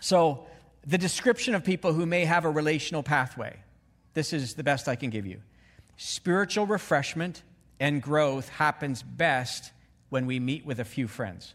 So, 0.02 0.46
the 0.87 0.99
description 0.99 1.54
of 1.54 1.64
people 1.64 1.94
who 1.94 2.04
may 2.04 2.25
have 2.26 2.44
a 2.44 2.50
relational 2.50 3.02
pathway 3.02 3.56
this 4.14 4.32
is 4.32 4.54
the 4.54 4.64
best 4.64 4.88
I 4.88 4.96
can 4.96 5.10
give 5.10 5.26
you. 5.26 5.40
Spiritual 6.02 6.64
refreshment 6.64 7.42
and 7.78 8.00
growth 8.00 8.49
happens 8.49 9.02
best 9.02 9.71
when 10.09 10.25
we 10.25 10.40
meet 10.40 10.64
with 10.64 10.80
a 10.80 10.85
few 10.85 11.07
friends. 11.07 11.54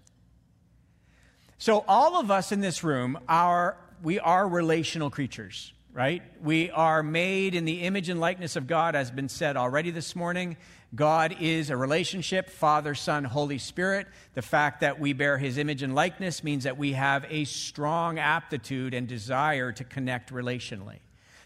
So, 1.58 1.84
all 1.88 2.20
of 2.20 2.30
us 2.30 2.52
in 2.52 2.62
this 2.62 2.84
room 2.84 3.18
are 3.28 3.75
we 4.04 4.20
are 4.20 4.48
relational 4.48 5.10
creatures, 5.10 5.74
right? 5.92 6.22
We 6.44 6.70
are 6.70 7.02
made 7.02 7.56
in 7.56 7.66
the 7.66 7.82
image 7.82 8.08
and 8.08 8.20
likeness 8.20 8.56
of 8.56 8.68
God, 8.68 8.96
as 8.96 9.10
been 9.10 9.30
said 9.30 9.58
already 9.58 9.90
this 9.90 10.16
morning. 10.16 10.58
God 10.94 11.38
is 11.40 11.72
a 11.72 11.75
relationship, 11.75 12.52
Father, 12.52 12.94
Son, 12.94 13.24
Holy 13.24 13.58
Spirit. 13.58 14.06
The 14.36 14.44
fact 14.44 14.82
that 14.82 15.00
we 15.00 15.14
bear 15.14 15.40
his 15.40 15.58
image 15.58 15.82
and 15.82 15.96
likeness 15.96 16.44
means 16.44 16.66
that 16.66 16.78
we 16.78 16.94
have 16.94 17.25
a 17.32 17.46
strong 17.46 18.20
aptitude 18.20 18.94
and 18.94 19.08
desire 19.08 19.72
to 19.72 19.84
connect 19.84 20.32
relationally. 20.32 21.00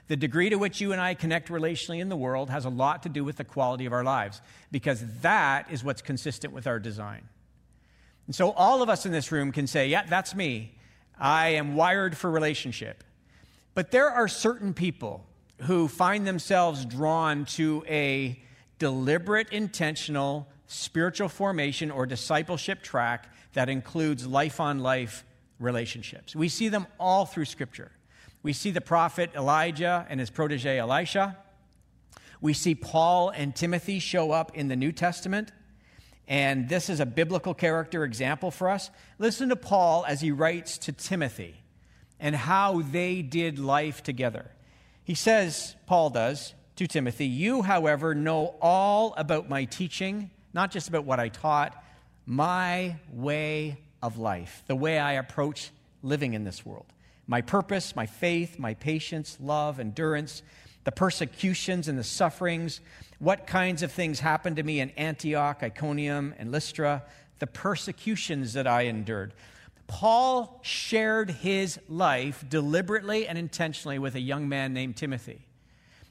The 0.10 0.18
degree 0.18 0.50
to 0.50 0.58
which 0.58 0.82
you 0.82 0.92
and 0.92 1.00
I 1.00 1.14
connect 1.14 1.50
relationally 1.50 2.02
in 2.02 2.10
the 2.10 2.18
world 2.18 2.50
has 2.50 2.66
a 2.66 2.70
lot 2.70 3.04
to 3.04 3.10
do 3.10 3.24
with 3.24 3.38
the 3.38 3.44
quality 3.44 3.86
of 3.86 3.94
our 3.94 4.04
lives, 4.04 4.42
because 4.72 5.04
that 5.22 5.72
is 5.72 5.84
what's 5.84 6.02
consistent 6.02 6.52
with 6.52 6.66
our 6.66 6.80
design. 6.80 7.30
And 8.26 8.36
so 8.36 8.52
all 8.52 8.82
of 8.82 8.90
us 8.90 9.06
in 9.06 9.12
this 9.12 9.32
room 9.32 9.52
can 9.52 9.68
say, 9.68 9.88
Yeah, 9.88 10.04
that's 10.04 10.34
me. 10.34 10.76
I 11.20 11.50
am 11.50 11.76
wired 11.76 12.18
for 12.18 12.32
relationship. 12.32 13.04
But 13.76 13.92
there 13.92 14.10
are 14.10 14.28
certain 14.28 14.74
people 14.74 15.28
who 15.62 15.88
find 15.88 16.26
themselves 16.26 16.86
drawn 16.86 17.46
to 17.46 17.84
a 17.88 18.42
deliberate, 18.80 19.50
intentional 19.50 20.48
spiritual 20.66 21.30
formation 21.30 21.92
or 21.92 22.08
discipleship 22.08 22.82
track 22.82 23.30
that 23.54 23.70
includes 23.70 24.26
life 24.26 24.60
on 24.60 24.80
life 24.80 25.24
relationships. 25.60 26.36
We 26.36 26.50
see 26.50 26.70
them 26.70 26.88
all 27.00 27.28
through 27.28 27.46
Scripture. 27.46 27.92
We 28.42 28.54
see 28.54 28.72
the 28.72 28.82
prophet 28.82 29.32
Elijah 29.36 30.06
and 30.10 30.20
his 30.20 30.30
protege 30.30 30.80
Elisha. 30.80 31.38
We 32.42 32.54
see 32.54 32.74
Paul 32.76 33.30
and 33.30 33.56
Timothy 33.56 34.00
show 34.00 34.32
up 34.32 34.56
in 34.56 34.70
the 34.70 34.76
New 34.76 34.92
Testament. 34.92 35.52
And 36.28 36.70
this 36.70 36.90
is 36.90 37.00
a 37.00 37.06
biblical 37.06 37.54
character 37.54 38.04
example 38.04 38.52
for 38.52 38.70
us. 38.70 38.92
Listen 39.18 39.50
to 39.50 39.56
Paul 39.56 40.06
as 40.08 40.22
he 40.22 40.32
writes 40.32 40.78
to 40.80 40.92
Timothy 40.92 41.64
and 42.20 42.36
how 42.36 42.82
they 42.82 43.22
did 43.22 43.60
life 43.60 44.04
together. 44.04 44.52
He 45.04 45.16
says, 45.16 45.76
Paul 45.86 46.12
does, 46.12 46.54
to 46.76 46.88
Timothy, 46.88 47.26
You, 47.26 47.62
however, 47.62 48.16
know 48.16 48.56
all 48.62 49.14
about 49.18 49.50
my 49.50 49.66
teaching, 49.66 50.30
not 50.54 50.72
just 50.72 50.88
about 50.88 51.04
what 51.04 51.20
I 51.20 51.28
taught, 51.28 51.84
my 52.26 52.96
way 53.12 53.80
of 54.02 54.18
life, 54.18 54.64
the 54.68 54.76
way 54.76 54.98
I 54.98 55.14
approach 55.14 55.72
living 56.04 56.36
in 56.36 56.46
this 56.46 56.66
world. 56.66 56.86
My 57.30 57.42
purpose, 57.42 57.96
my 57.96 58.08
faith, 58.08 58.58
my 58.58 58.74
patience, 58.74 59.38
love, 59.40 59.80
endurance, 59.80 60.42
the 60.84 60.92
persecutions 60.92 61.88
and 61.88 61.96
the 61.96 62.04
sufferings, 62.04 62.82
what 63.20 63.46
kinds 63.46 63.84
of 63.84 63.92
things 63.92 64.20
happened 64.20 64.56
to 64.56 64.64
me 64.64 64.80
in 64.80 64.90
Antioch, 64.98 65.62
Iconium, 65.62 66.34
and 66.40 66.52
Lystra, 66.52 67.04
the 67.38 67.46
persecutions 67.46 68.54
that 68.54 68.66
I 68.66 68.82
endured. 68.84 69.36
Paul 69.86 70.60
shared 70.64 71.30
his 71.30 71.80
life 71.88 72.44
deliberately 72.50 73.28
and 73.28 73.38
intentionally 73.38 74.00
with 74.00 74.16
a 74.16 74.20
young 74.20 74.50
man 74.50 74.74
named 74.74 74.96
Timothy. 74.96 75.46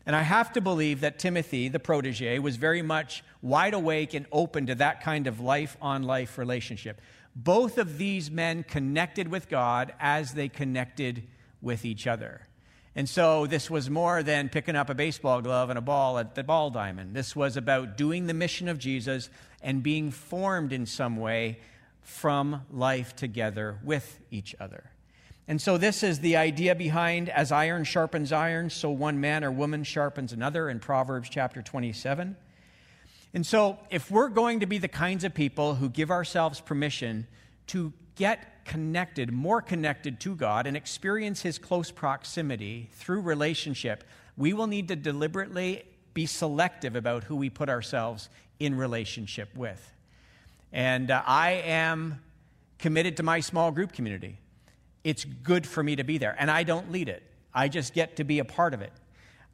And 0.07 0.15
I 0.15 0.23
have 0.23 0.53
to 0.53 0.61
believe 0.61 1.01
that 1.01 1.19
Timothy, 1.19 1.69
the 1.69 1.81
protege, 1.81 2.39
was 2.39 2.55
very 2.55 2.81
much 2.81 3.25
wide 3.43 3.75
awake 3.75 4.15
and 4.15 4.25
open 4.31 4.67
to 4.67 4.77
that 4.77 5.03
kind 5.03 5.27
of 5.27 5.41
life 5.41 5.77
on 5.83 6.05
life 6.05 6.39
relationship. 6.39 7.01
Both 7.41 7.79
of 7.79 7.99
these 7.99 8.33
men 8.33 8.65
connected 8.65 9.29
with 9.29 9.49
God 9.49 9.95
as 10.01 10.33
they 10.33 10.49
connected 10.49 11.23
with 11.63 11.85
each 11.85 12.09
other. 12.09 12.49
And 12.97 13.09
so 13.09 13.47
this 13.47 13.71
was 13.71 13.89
more 13.89 14.25
than 14.25 14.49
picking 14.49 14.75
up 14.75 14.91
a 14.91 14.95
baseball 14.95 15.41
glove 15.41 15.71
and 15.71 15.79
a 15.79 15.83
ball 15.83 16.19
at 16.19 16.35
the 16.35 16.43
ball 16.43 16.71
diamond. 16.71 17.15
This 17.15 17.37
was 17.37 17.57
about 17.57 17.97
doing 17.97 18.27
the 18.27 18.35
mission 18.35 18.69
of 18.69 18.81
Jesus 18.81 19.31
and 19.63 19.85
being 19.85 20.11
formed 20.11 20.73
in 20.73 20.85
some 20.85 21.17
way 21.17 21.61
from 22.03 22.63
life 22.73 23.15
together 23.15 23.79
with 23.85 24.19
each 24.33 24.57
other. 24.59 24.91
And 25.47 25.63
so, 25.63 25.79
this 25.79 26.03
is 26.03 26.19
the 26.19 26.37
idea 26.37 26.75
behind 26.75 27.29
as 27.29 27.53
iron 27.53 27.85
sharpens 27.85 28.33
iron, 28.33 28.69
so 28.69 28.91
one 28.91 29.21
man 29.21 29.45
or 29.45 29.53
woman 29.53 29.85
sharpens 29.85 30.33
another 30.33 30.69
in 30.69 30.81
Proverbs 30.81 31.29
chapter 31.31 31.63
27. 31.63 32.37
And 33.35 33.47
so, 33.47 33.79
if 33.91 34.11
we're 34.11 34.29
going 34.29 34.61
to 34.61 34.67
be 34.67 34.79
the 34.79 34.89
kinds 34.89 35.25
of 35.25 35.35
people 35.35 35.75
who 35.75 35.89
give 35.89 36.11
ourselves 36.11 36.61
permission 36.61 37.27
to 37.69 37.93
get 38.15 38.65
connected, 38.65 39.33
more 39.33 39.61
connected 39.61 40.19
to 40.21 40.35
God, 40.35 40.67
and 40.67 40.77
experience 40.77 41.43
His 41.43 41.59
close 41.59 41.91
proximity 41.91 42.89
through 42.93 43.21
relationship, 43.21 44.05
we 44.37 44.53
will 44.53 44.67
need 44.67 44.89
to 44.89 44.97
deliberately 44.97 45.85
be 46.15 46.27
selective 46.27 46.97
about 46.97 47.25
who 47.25 47.37
we 47.37 47.51
put 47.51 47.69
ourselves 47.69 48.29
in 48.59 48.77
relationship 48.77 49.55
with. 49.55 49.93
And 50.73 51.11
uh, 51.11 51.23
I 51.27 51.63
am 51.65 52.23
committed 52.79 53.19
to 53.19 53.23
my 53.23 53.41
small 53.41 53.71
group 53.71 53.93
community 53.93 54.39
it's 55.05 55.25
good 55.25 55.67
for 55.67 55.83
me 55.83 55.97
to 55.97 56.05
be 56.05 56.19
there. 56.19 56.37
And 56.39 56.51
I 56.51 56.65
don't 56.65 56.93
lead 56.93 57.09
it, 57.09 57.23
I 57.55 57.69
just 57.69 57.95
get 57.95 58.17
to 58.17 58.25
be 58.25 58.39
a 58.39 58.45
part 58.45 58.75
of 58.75 58.83
it. 58.83 58.93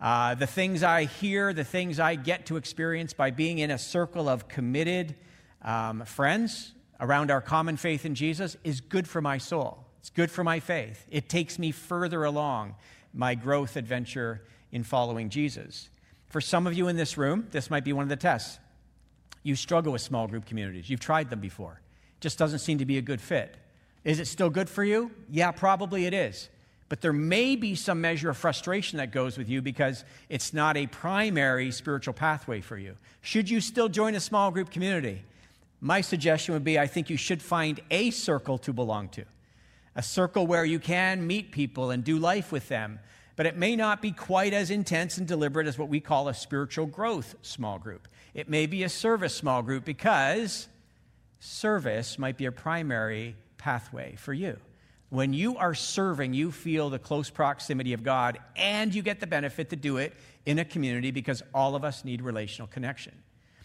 Uh, 0.04 0.34
the 0.34 0.46
things 0.46 0.82
I 0.82 1.04
hear, 1.04 1.54
the 1.54 1.64
things 1.64 1.98
I 1.98 2.14
get 2.14 2.44
to 2.46 2.58
experience 2.58 3.14
by 3.14 3.30
being 3.30 3.60
in 3.60 3.70
a 3.70 3.78
circle 3.78 4.28
of 4.28 4.48
committed 4.48 5.14
um, 5.62 6.04
friends 6.04 6.72
around 7.00 7.30
our 7.30 7.40
common 7.40 7.78
faith 7.78 8.04
in 8.04 8.14
Jesus 8.14 8.54
is 8.64 8.82
good 8.82 9.08
for 9.08 9.22
my 9.22 9.38
soul. 9.38 9.82
It's 10.00 10.10
good 10.10 10.30
for 10.30 10.44
my 10.44 10.60
faith. 10.60 11.06
It 11.10 11.30
takes 11.30 11.58
me 11.58 11.70
further 11.70 12.24
along 12.24 12.74
my 13.14 13.34
growth 13.34 13.76
adventure 13.76 14.42
in 14.72 14.84
following 14.84 15.30
Jesus. 15.30 15.88
For 16.26 16.42
some 16.42 16.66
of 16.66 16.74
you 16.74 16.88
in 16.88 16.96
this 16.96 17.16
room, 17.16 17.48
this 17.50 17.70
might 17.70 17.82
be 17.82 17.94
one 17.94 18.02
of 18.02 18.10
the 18.10 18.16
tests. 18.16 18.58
You 19.42 19.56
struggle 19.56 19.92
with 19.92 20.02
small 20.02 20.28
group 20.28 20.44
communities. 20.44 20.90
You've 20.90 21.00
tried 21.00 21.30
them 21.30 21.40
before. 21.40 21.80
It 22.18 22.20
just 22.20 22.36
doesn't 22.36 22.58
seem 22.58 22.76
to 22.76 22.84
be 22.84 22.98
a 22.98 23.02
good 23.02 23.22
fit. 23.22 23.56
Is 24.04 24.20
it 24.20 24.26
still 24.26 24.50
good 24.50 24.68
for 24.68 24.84
you? 24.84 25.12
Yeah, 25.30 25.50
probably 25.50 26.04
it 26.04 26.12
is. 26.12 26.50
But 26.88 27.00
there 27.00 27.12
may 27.12 27.56
be 27.56 27.74
some 27.74 28.00
measure 28.00 28.30
of 28.30 28.36
frustration 28.36 28.98
that 28.98 29.10
goes 29.10 29.38
with 29.38 29.48
you 29.48 29.62
because 29.62 30.04
it's 30.28 30.52
not 30.52 30.76
a 30.76 30.86
primary 30.86 31.70
spiritual 31.70 32.14
pathway 32.14 32.60
for 32.60 32.76
you. 32.76 32.96
Should 33.22 33.48
you 33.48 33.60
still 33.60 33.88
join 33.88 34.14
a 34.14 34.20
small 34.20 34.50
group 34.50 34.70
community? 34.70 35.22
My 35.80 36.02
suggestion 36.02 36.54
would 36.54 36.64
be 36.64 36.78
I 36.78 36.86
think 36.86 37.10
you 37.10 37.16
should 37.16 37.42
find 37.42 37.80
a 37.90 38.10
circle 38.10 38.58
to 38.58 38.72
belong 38.72 39.08
to, 39.10 39.24
a 39.96 40.02
circle 40.02 40.46
where 40.46 40.64
you 40.64 40.78
can 40.78 41.26
meet 41.26 41.52
people 41.52 41.90
and 41.90 42.04
do 42.04 42.18
life 42.18 42.52
with 42.52 42.68
them. 42.68 43.00
But 43.36 43.46
it 43.46 43.56
may 43.56 43.74
not 43.74 44.00
be 44.00 44.12
quite 44.12 44.52
as 44.52 44.70
intense 44.70 45.18
and 45.18 45.26
deliberate 45.26 45.66
as 45.66 45.76
what 45.76 45.88
we 45.88 46.00
call 46.00 46.28
a 46.28 46.34
spiritual 46.34 46.86
growth 46.86 47.34
small 47.42 47.78
group. 47.78 48.06
It 48.32 48.48
may 48.48 48.66
be 48.66 48.84
a 48.84 48.88
service 48.88 49.34
small 49.34 49.62
group 49.62 49.84
because 49.84 50.68
service 51.40 52.18
might 52.18 52.36
be 52.36 52.46
a 52.46 52.52
primary 52.52 53.34
pathway 53.58 54.14
for 54.16 54.32
you. 54.32 54.56
When 55.14 55.32
you 55.32 55.56
are 55.58 55.74
serving, 55.74 56.34
you 56.34 56.50
feel 56.50 56.90
the 56.90 56.98
close 56.98 57.30
proximity 57.30 57.92
of 57.92 58.02
God, 58.02 58.36
and 58.56 58.92
you 58.92 59.00
get 59.00 59.20
the 59.20 59.28
benefit 59.28 59.70
to 59.70 59.76
do 59.76 59.98
it 59.98 60.12
in 60.44 60.58
a 60.58 60.64
community 60.64 61.12
because 61.12 61.40
all 61.54 61.76
of 61.76 61.84
us 61.84 62.04
need 62.04 62.20
relational 62.20 62.66
connection. 62.66 63.14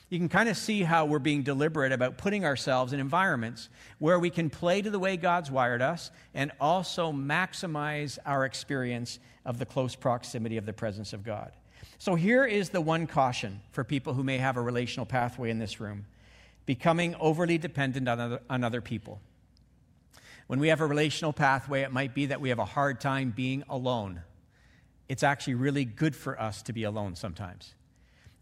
You 0.09 0.19
can 0.19 0.29
kind 0.29 0.47
of 0.47 0.57
see 0.57 0.83
how 0.83 1.05
we're 1.05 1.17
being 1.17 1.41
deliberate 1.41 1.91
about 1.91 2.19
putting 2.19 2.45
ourselves 2.45 2.93
in 2.93 2.99
environments 2.99 3.69
where 3.97 4.19
we 4.19 4.29
can 4.29 4.51
play 4.51 4.83
to 4.83 4.91
the 4.91 4.99
way 4.99 5.17
God's 5.17 5.49
wired 5.49 5.81
us 5.81 6.11
and 6.35 6.51
also 6.61 7.11
maximize 7.11 8.19
our 8.27 8.45
experience 8.45 9.17
of 9.43 9.57
the 9.57 9.65
close 9.65 9.95
proximity 9.95 10.57
of 10.57 10.67
the 10.67 10.73
presence 10.73 11.13
of 11.13 11.23
God. 11.23 11.51
So, 11.97 12.13
here 12.13 12.45
is 12.45 12.69
the 12.69 12.79
one 12.81 13.07
caution 13.07 13.59
for 13.71 13.83
people 13.83 14.13
who 14.13 14.23
may 14.23 14.37
have 14.37 14.55
a 14.55 14.61
relational 14.61 15.07
pathway 15.07 15.49
in 15.49 15.57
this 15.57 15.79
room 15.79 16.05
becoming 16.67 17.15
overly 17.19 17.57
dependent 17.57 18.07
on 18.07 18.19
other, 18.19 18.39
on 18.51 18.63
other 18.63 18.81
people. 18.81 19.19
When 20.49 20.59
we 20.59 20.69
have 20.69 20.81
a 20.81 20.87
relational 20.87 21.31
pathway, 21.31 21.83
it 21.83 21.93
might 21.93 22.15
be 22.15 22.25
that 22.25 22.41
we 22.41 22.49
have 22.49 22.57
a 22.57 22.65
hard 22.65 22.99
time 22.99 23.29
being 23.29 23.63
alone. 23.69 24.23
It's 25.07 25.21
actually 25.21 25.53
really 25.53 25.85
good 25.85 26.15
for 26.15 26.41
us 26.41 26.63
to 26.63 26.73
be 26.73 26.85
alone 26.85 27.15
sometimes. 27.15 27.75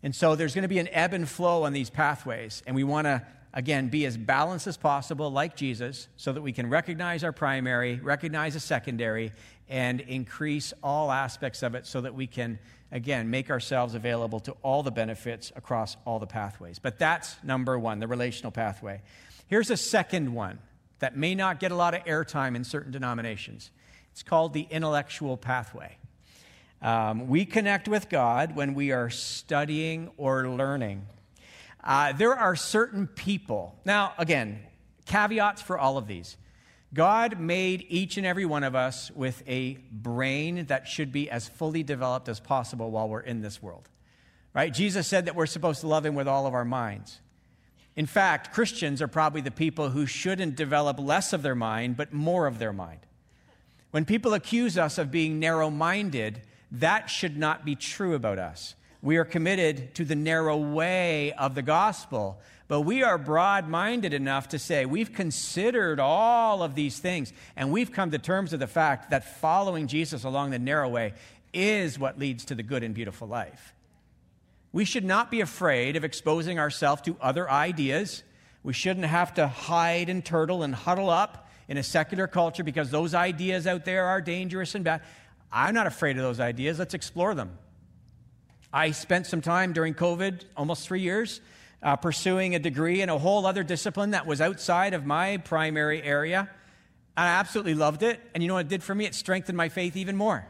And 0.02 0.15
so 0.15 0.34
there's 0.34 0.56
going 0.56 0.62
to 0.62 0.70
be 0.70 0.80
an 0.80 0.88
ebb 0.93 1.12
and 1.12 1.28
flow 1.28 1.63
on 1.63 1.74
these 1.74 1.89
pathways, 1.89 2.63
and 2.65 2.78
we 2.78 2.86
want 2.86 3.08
to, 3.08 3.28
again, 3.54 3.89
be 3.89 4.06
as 4.06 4.15
balanced 4.15 4.67
as 4.67 4.78
possible, 4.78 5.30
like 5.30 5.58
Jesus, 5.58 6.08
so 6.15 6.32
that 6.32 6.41
we 6.41 6.54
can 6.54 6.70
recognize 6.70 7.26
our 7.26 7.34
primary, 7.34 7.96
recognize 7.96 8.56
a 8.56 8.62
secondary, 8.62 9.34
and 9.67 10.00
increase 10.00 10.72
all 10.82 11.12
aspects 11.12 11.62
of 11.62 11.76
it 11.76 11.86
so 11.86 12.00
that 12.00 12.15
we 12.15 12.26
can, 12.26 12.58
again, 12.89 13.30
make 13.30 13.50
ourselves 13.50 13.96
available 13.96 14.39
to 14.39 14.54
all 14.62 14.82
the 14.82 14.91
benefits 14.91 15.52
across 15.58 15.98
all 16.06 16.20
the 16.20 16.26
pathways. 16.26 16.80
But 16.80 17.00
that's 17.00 17.36
number 17.43 17.78
one, 17.78 18.00
the 18.00 18.08
relational 18.08 18.54
pathway. 18.54 19.02
Here's 19.48 19.70
a 19.70 19.76
second 19.76 20.34
one 20.34 20.60
that 21.00 21.16
may 21.16 21.36
not 21.36 21.60
get 21.60 21.72
a 21.72 21.76
lot 21.76 21.94
of 21.94 22.04
airtime 22.06 22.56
in 22.56 22.64
certain 22.64 22.92
denominations. 22.92 23.72
It's 24.12 24.24
called 24.24 24.54
the 24.54 24.68
intellectual 24.70 25.38
pathway. 25.38 25.98
Um, 26.82 27.28
we 27.28 27.46
connect 27.46 27.88
with 27.88 28.10
God 28.10 28.56
when 28.56 28.74
we 28.74 28.92
are 28.92 29.10
studying 29.10 30.10
or 30.18 30.48
learning. 30.48 31.06
Uh, 31.84 32.14
there 32.14 32.36
are 32.36 32.56
certain 32.56 33.08
people. 33.08 33.76
Now, 33.86 34.14
again, 34.18 34.60
caveats 35.06 35.62
for 35.62 35.78
all 35.78 35.98
of 35.98 36.08
these. 36.08 36.38
God 36.94 37.40
made 37.40 37.86
each 37.90 38.18
and 38.18 38.26
every 38.26 38.46
one 38.46 38.64
of 38.64 38.76
us 38.76 39.12
with 39.12 39.44
a 39.48 39.78
brain 39.92 40.66
that 40.66 40.88
should 40.88 41.12
be 41.12 41.30
as 41.30 41.48
fully 41.48 41.84
developed 41.84 42.30
as 42.30 42.40
possible 42.40 42.92
while 42.92 43.10
we're 43.10 43.20
in 43.20 43.42
this 43.42 43.62
world. 43.62 43.90
Right? 44.54 44.74
Jesus 44.74 45.08
said 45.08 45.26
that 45.26 45.36
we're 45.36 45.46
supposed 45.46 45.82
to 45.82 45.88
love 45.88 46.06
him 46.06 46.16
with 46.16 46.28
all 46.28 46.48
of 46.48 46.54
our 46.54 46.66
minds. 46.66 47.20
In 47.98 48.06
fact, 48.06 48.54
Christians 48.54 49.02
are 49.02 49.08
probably 49.08 49.42
the 49.42 49.50
people 49.50 49.90
who 49.90 50.06
shouldn't 50.06 50.56
develop 50.56 51.00
less 51.00 51.34
of 51.34 51.42
their 51.42 51.56
mind, 51.56 51.98
but 51.98 52.14
more 52.14 52.46
of 52.46 52.60
their 52.60 52.72
mind. 52.72 53.00
When 53.90 54.06
people 54.06 54.36
accuse 54.36 54.78
us 54.78 55.00
of 55.00 55.10
being 55.10 55.40
narrow 55.40 55.72
minded, 55.72 56.42
that 56.72 57.10
should 57.10 57.38
not 57.38 57.66
be 57.66 57.76
true 57.76 58.14
about 58.14 58.38
us. 58.38 58.76
We 59.02 59.18
are 59.18 59.26
committed 59.26 59.96
to 59.96 60.06
the 60.06 60.16
narrow 60.16 60.58
way 60.58 61.34
of 61.34 61.56
the 61.56 61.64
gospel, 61.64 62.40
but 62.68 62.82
we 62.82 63.02
are 63.02 63.18
broad 63.18 63.68
minded 63.68 64.14
enough 64.14 64.50
to 64.50 64.60
say 64.60 64.86
we've 64.86 65.14
considered 65.14 66.00
all 66.00 66.62
of 66.62 66.76
these 66.76 67.00
things 67.00 67.34
and 67.56 67.72
we've 67.72 67.92
come 67.92 68.12
to 68.12 68.20
terms 68.20 68.52
with 68.52 68.60
the 68.60 68.68
fact 68.68 69.10
that 69.10 69.40
following 69.40 69.88
Jesus 69.88 70.24
along 70.24 70.52
the 70.52 70.60
narrow 70.60 70.90
way 70.90 71.14
is 71.52 71.98
what 71.98 72.20
leads 72.20 72.46
to 72.46 72.56
the 72.56 72.64
good 72.64 72.84
and 72.84 72.94
beautiful 72.94 73.28
life. 73.28 73.74
We 74.71 74.86
should 74.86 75.06
not 75.06 75.32
be 75.32 75.41
afraid 75.41 75.95
of 75.95 76.03
exposing 76.03 76.60
ourselves 76.60 77.01
to 77.03 77.15
other 77.21 77.49
ideas. 77.49 78.23
We 78.63 78.73
shouldn't 78.73 79.06
have 79.06 79.34
to 79.36 79.47
hide 79.47 80.10
and 80.10 80.23
turtle 80.23 80.63
and 80.63 80.75
huddle 80.75 81.10
up 81.10 81.49
in 81.67 81.77
a 81.77 81.84
secular 81.84 82.27
culture 82.27 82.63
because 82.63 82.91
those 82.91 83.13
ideas 83.13 83.67
out 83.67 83.86
there 83.86 84.06
are 84.06 84.21
dangerous 84.21 84.75
and 84.75 84.84
bad. 84.84 85.01
I'm 85.51 85.73
not 85.73 85.88
afraid 85.88 86.17
of 86.17 86.23
those 86.23 86.39
ideas. 86.39 86.80
Let's 86.80 86.93
explore 86.93 87.34
them. 87.34 87.58
I 88.73 88.91
spent 88.91 89.27
some 89.27 89.41
time 89.41 89.73
during 89.73 89.93
COVID, 89.93 90.43
almost 90.58 90.86
three 90.86 91.01
years, 91.01 91.39
uh, 91.82 91.95
pursuing 91.95 92.56
a 92.56 92.60
degree 92.60 93.01
in 93.01 93.10
a 93.10 93.17
whole 93.17 93.45
other 93.45 93.63
discipline 93.63 94.12
that 94.12 94.25
was 94.25 94.41
outside 94.41 94.93
of 94.93 95.06
my 95.06 95.38
primary 95.38 96.03
area. 96.03 96.49
I 97.15 97.27
absolutely 97.27 97.73
loved 97.73 98.03
it. 98.03 98.19
And 98.34 98.43
you 98.43 98.47
know 98.47 98.56
what 98.56 98.65
it 98.65 98.69
did 98.69 98.84
for 98.84 98.93
me? 98.93 99.06
It 99.06 99.15
strengthened 99.15 99.58
my 99.58 99.69
faith 99.69 99.95
even 99.95 100.15
more. 100.15 100.45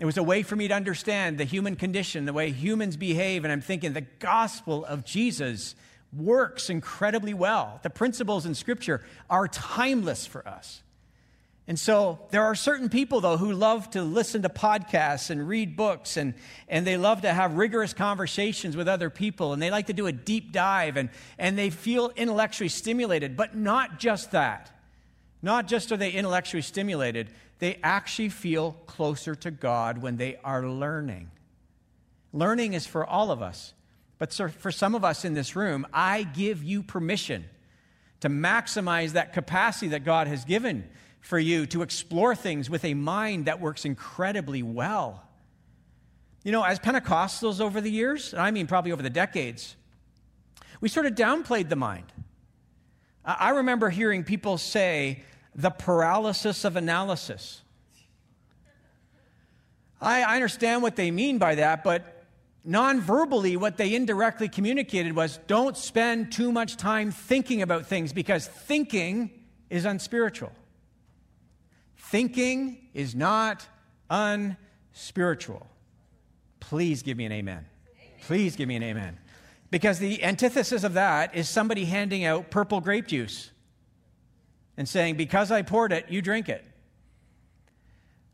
It 0.00 0.06
was 0.06 0.16
a 0.16 0.22
way 0.22 0.42
for 0.42 0.56
me 0.56 0.68
to 0.68 0.74
understand 0.74 1.38
the 1.38 1.44
human 1.44 1.76
condition, 1.76 2.24
the 2.24 2.32
way 2.32 2.50
humans 2.50 2.96
behave. 2.96 3.44
And 3.44 3.52
I'm 3.52 3.60
thinking 3.60 3.92
the 3.92 4.00
gospel 4.00 4.84
of 4.84 5.04
Jesus 5.04 5.74
works 6.16 6.70
incredibly 6.70 7.34
well. 7.34 7.80
The 7.82 7.90
principles 7.90 8.46
in 8.46 8.54
Scripture 8.54 9.02
are 9.30 9.48
timeless 9.48 10.26
for 10.26 10.46
us. 10.46 10.82
And 11.68 11.78
so 11.78 12.18
there 12.30 12.42
are 12.42 12.56
certain 12.56 12.88
people, 12.88 13.20
though, 13.20 13.36
who 13.36 13.52
love 13.52 13.88
to 13.90 14.02
listen 14.02 14.42
to 14.42 14.48
podcasts 14.48 15.30
and 15.30 15.46
read 15.46 15.76
books, 15.76 16.16
and, 16.16 16.34
and 16.68 16.84
they 16.84 16.96
love 16.96 17.22
to 17.22 17.32
have 17.32 17.54
rigorous 17.54 17.94
conversations 17.94 18.76
with 18.76 18.88
other 18.88 19.10
people, 19.10 19.52
and 19.52 19.62
they 19.62 19.70
like 19.70 19.86
to 19.86 19.92
do 19.92 20.06
a 20.06 20.12
deep 20.12 20.52
dive, 20.52 20.96
and, 20.96 21.08
and 21.38 21.56
they 21.56 21.70
feel 21.70 22.10
intellectually 22.16 22.68
stimulated. 22.68 23.36
But 23.36 23.56
not 23.56 24.00
just 24.00 24.32
that. 24.32 24.72
Not 25.40 25.68
just 25.68 25.92
are 25.92 25.96
they 25.96 26.10
intellectually 26.10 26.62
stimulated, 26.62 27.30
they 27.62 27.78
actually 27.84 28.28
feel 28.28 28.72
closer 28.88 29.36
to 29.36 29.48
God 29.52 29.98
when 29.98 30.16
they 30.16 30.36
are 30.42 30.66
learning. 30.66 31.30
Learning 32.32 32.72
is 32.72 32.88
for 32.88 33.06
all 33.06 33.30
of 33.30 33.40
us. 33.40 33.72
But 34.18 34.34
for 34.34 34.72
some 34.72 34.96
of 34.96 35.04
us 35.04 35.24
in 35.24 35.34
this 35.34 35.54
room, 35.54 35.86
I 35.92 36.24
give 36.24 36.64
you 36.64 36.82
permission 36.82 37.44
to 38.18 38.28
maximize 38.28 39.12
that 39.12 39.32
capacity 39.32 39.90
that 39.90 40.02
God 40.02 40.26
has 40.26 40.44
given 40.44 40.90
for 41.20 41.38
you 41.38 41.66
to 41.66 41.82
explore 41.82 42.34
things 42.34 42.68
with 42.68 42.84
a 42.84 42.94
mind 42.94 43.44
that 43.44 43.60
works 43.60 43.84
incredibly 43.84 44.64
well. 44.64 45.22
You 46.42 46.50
know, 46.50 46.64
as 46.64 46.80
Pentecostals 46.80 47.60
over 47.60 47.80
the 47.80 47.92
years, 47.92 48.32
and 48.32 48.42
I 48.42 48.50
mean 48.50 48.66
probably 48.66 48.90
over 48.90 49.04
the 49.04 49.08
decades, 49.08 49.76
we 50.80 50.88
sort 50.88 51.06
of 51.06 51.14
downplayed 51.14 51.68
the 51.68 51.76
mind. 51.76 52.12
I 53.24 53.50
remember 53.50 53.88
hearing 53.88 54.24
people 54.24 54.58
say 54.58 55.22
the 55.54 55.70
paralysis 55.70 56.64
of 56.64 56.76
analysis. 56.76 57.62
I, 60.00 60.34
understand 60.34 60.82
what 60.82 60.96
they 60.96 61.10
mean 61.10 61.38
by 61.38 61.54
that, 61.56 61.84
but 61.84 62.24
non 62.64 63.00
verbally, 63.00 63.56
what 63.56 63.76
they 63.76 63.94
indirectly 63.94 64.48
communicated 64.48 65.14
was 65.14 65.38
don't 65.46 65.76
spend 65.76 66.32
too 66.32 66.50
much 66.50 66.76
time 66.76 67.12
thinking 67.12 67.62
about 67.62 67.86
things 67.86 68.12
because 68.12 68.46
thinking 68.46 69.30
is 69.70 69.84
unspiritual. 69.84 70.50
Thinking 71.96 72.88
is 72.94 73.14
not 73.14 73.66
unspiritual. 74.10 75.66
Please 76.58 77.02
give 77.02 77.16
me 77.16 77.24
an 77.24 77.32
amen. 77.32 77.64
Please 78.22 78.56
give 78.56 78.68
me 78.68 78.76
an 78.76 78.82
amen. 78.82 79.18
Because 79.70 79.98
the 79.98 80.22
antithesis 80.22 80.84
of 80.84 80.94
that 80.94 81.34
is 81.34 81.48
somebody 81.48 81.84
handing 81.84 82.24
out 82.24 82.50
purple 82.50 82.80
grape 82.80 83.06
juice 83.06 83.51
and 84.76 84.88
saying, 84.88 85.16
Because 85.16 85.50
I 85.50 85.62
poured 85.62 85.92
it, 85.92 86.06
you 86.08 86.22
drink 86.22 86.48
it. 86.48 86.64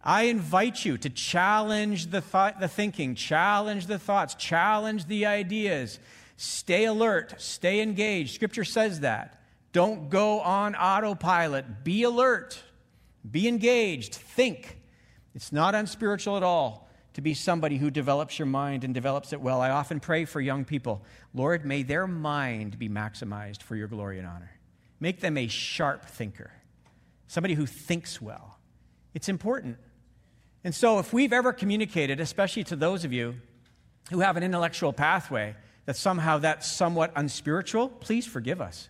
I 0.02 0.22
invite 0.22 0.84
you 0.84 0.96
to 0.98 1.10
challenge 1.10 2.06
the, 2.06 2.20
thought, 2.20 2.60
the 2.60 2.68
thinking, 2.68 3.14
challenge 3.14 3.86
the 3.86 3.98
thoughts, 3.98 4.34
challenge 4.34 5.06
the 5.06 5.26
ideas. 5.26 5.98
Stay 6.36 6.84
alert, 6.84 7.34
stay 7.38 7.80
engaged. 7.80 8.34
Scripture 8.34 8.64
says 8.64 9.00
that. 9.00 9.42
Don't 9.72 10.08
go 10.08 10.40
on 10.40 10.74
autopilot. 10.74 11.84
Be 11.84 12.04
alert, 12.04 12.62
be 13.28 13.48
engaged, 13.48 14.14
think. 14.14 14.78
It's 15.34 15.52
not 15.52 15.74
unspiritual 15.74 16.36
at 16.36 16.42
all 16.42 16.88
to 17.14 17.20
be 17.20 17.34
somebody 17.34 17.76
who 17.76 17.90
develops 17.90 18.38
your 18.38 18.46
mind 18.46 18.84
and 18.84 18.94
develops 18.94 19.32
it 19.32 19.40
well. 19.40 19.60
I 19.60 19.70
often 19.70 20.00
pray 20.00 20.24
for 20.24 20.40
young 20.40 20.64
people 20.64 21.04
Lord, 21.34 21.64
may 21.64 21.82
their 21.82 22.06
mind 22.06 22.78
be 22.78 22.88
maximized 22.88 23.62
for 23.62 23.76
your 23.76 23.88
glory 23.88 24.18
and 24.18 24.26
honor. 24.26 24.52
Make 25.00 25.20
them 25.20 25.36
a 25.36 25.46
sharp 25.46 26.06
thinker, 26.06 26.50
somebody 27.26 27.54
who 27.54 27.66
thinks 27.66 28.20
well. 28.20 28.58
It's 29.14 29.28
important. 29.28 29.78
And 30.64 30.74
so, 30.74 30.98
if 30.98 31.12
we've 31.12 31.32
ever 31.32 31.52
communicated, 31.52 32.20
especially 32.20 32.64
to 32.64 32.76
those 32.76 33.04
of 33.04 33.12
you 33.12 33.36
who 34.10 34.20
have 34.20 34.36
an 34.36 34.42
intellectual 34.42 34.92
pathway, 34.92 35.54
that 35.86 35.96
somehow 35.96 36.38
that's 36.38 36.70
somewhat 36.70 37.12
unspiritual, 37.16 37.88
please 37.88 38.26
forgive 38.26 38.60
us. 38.60 38.88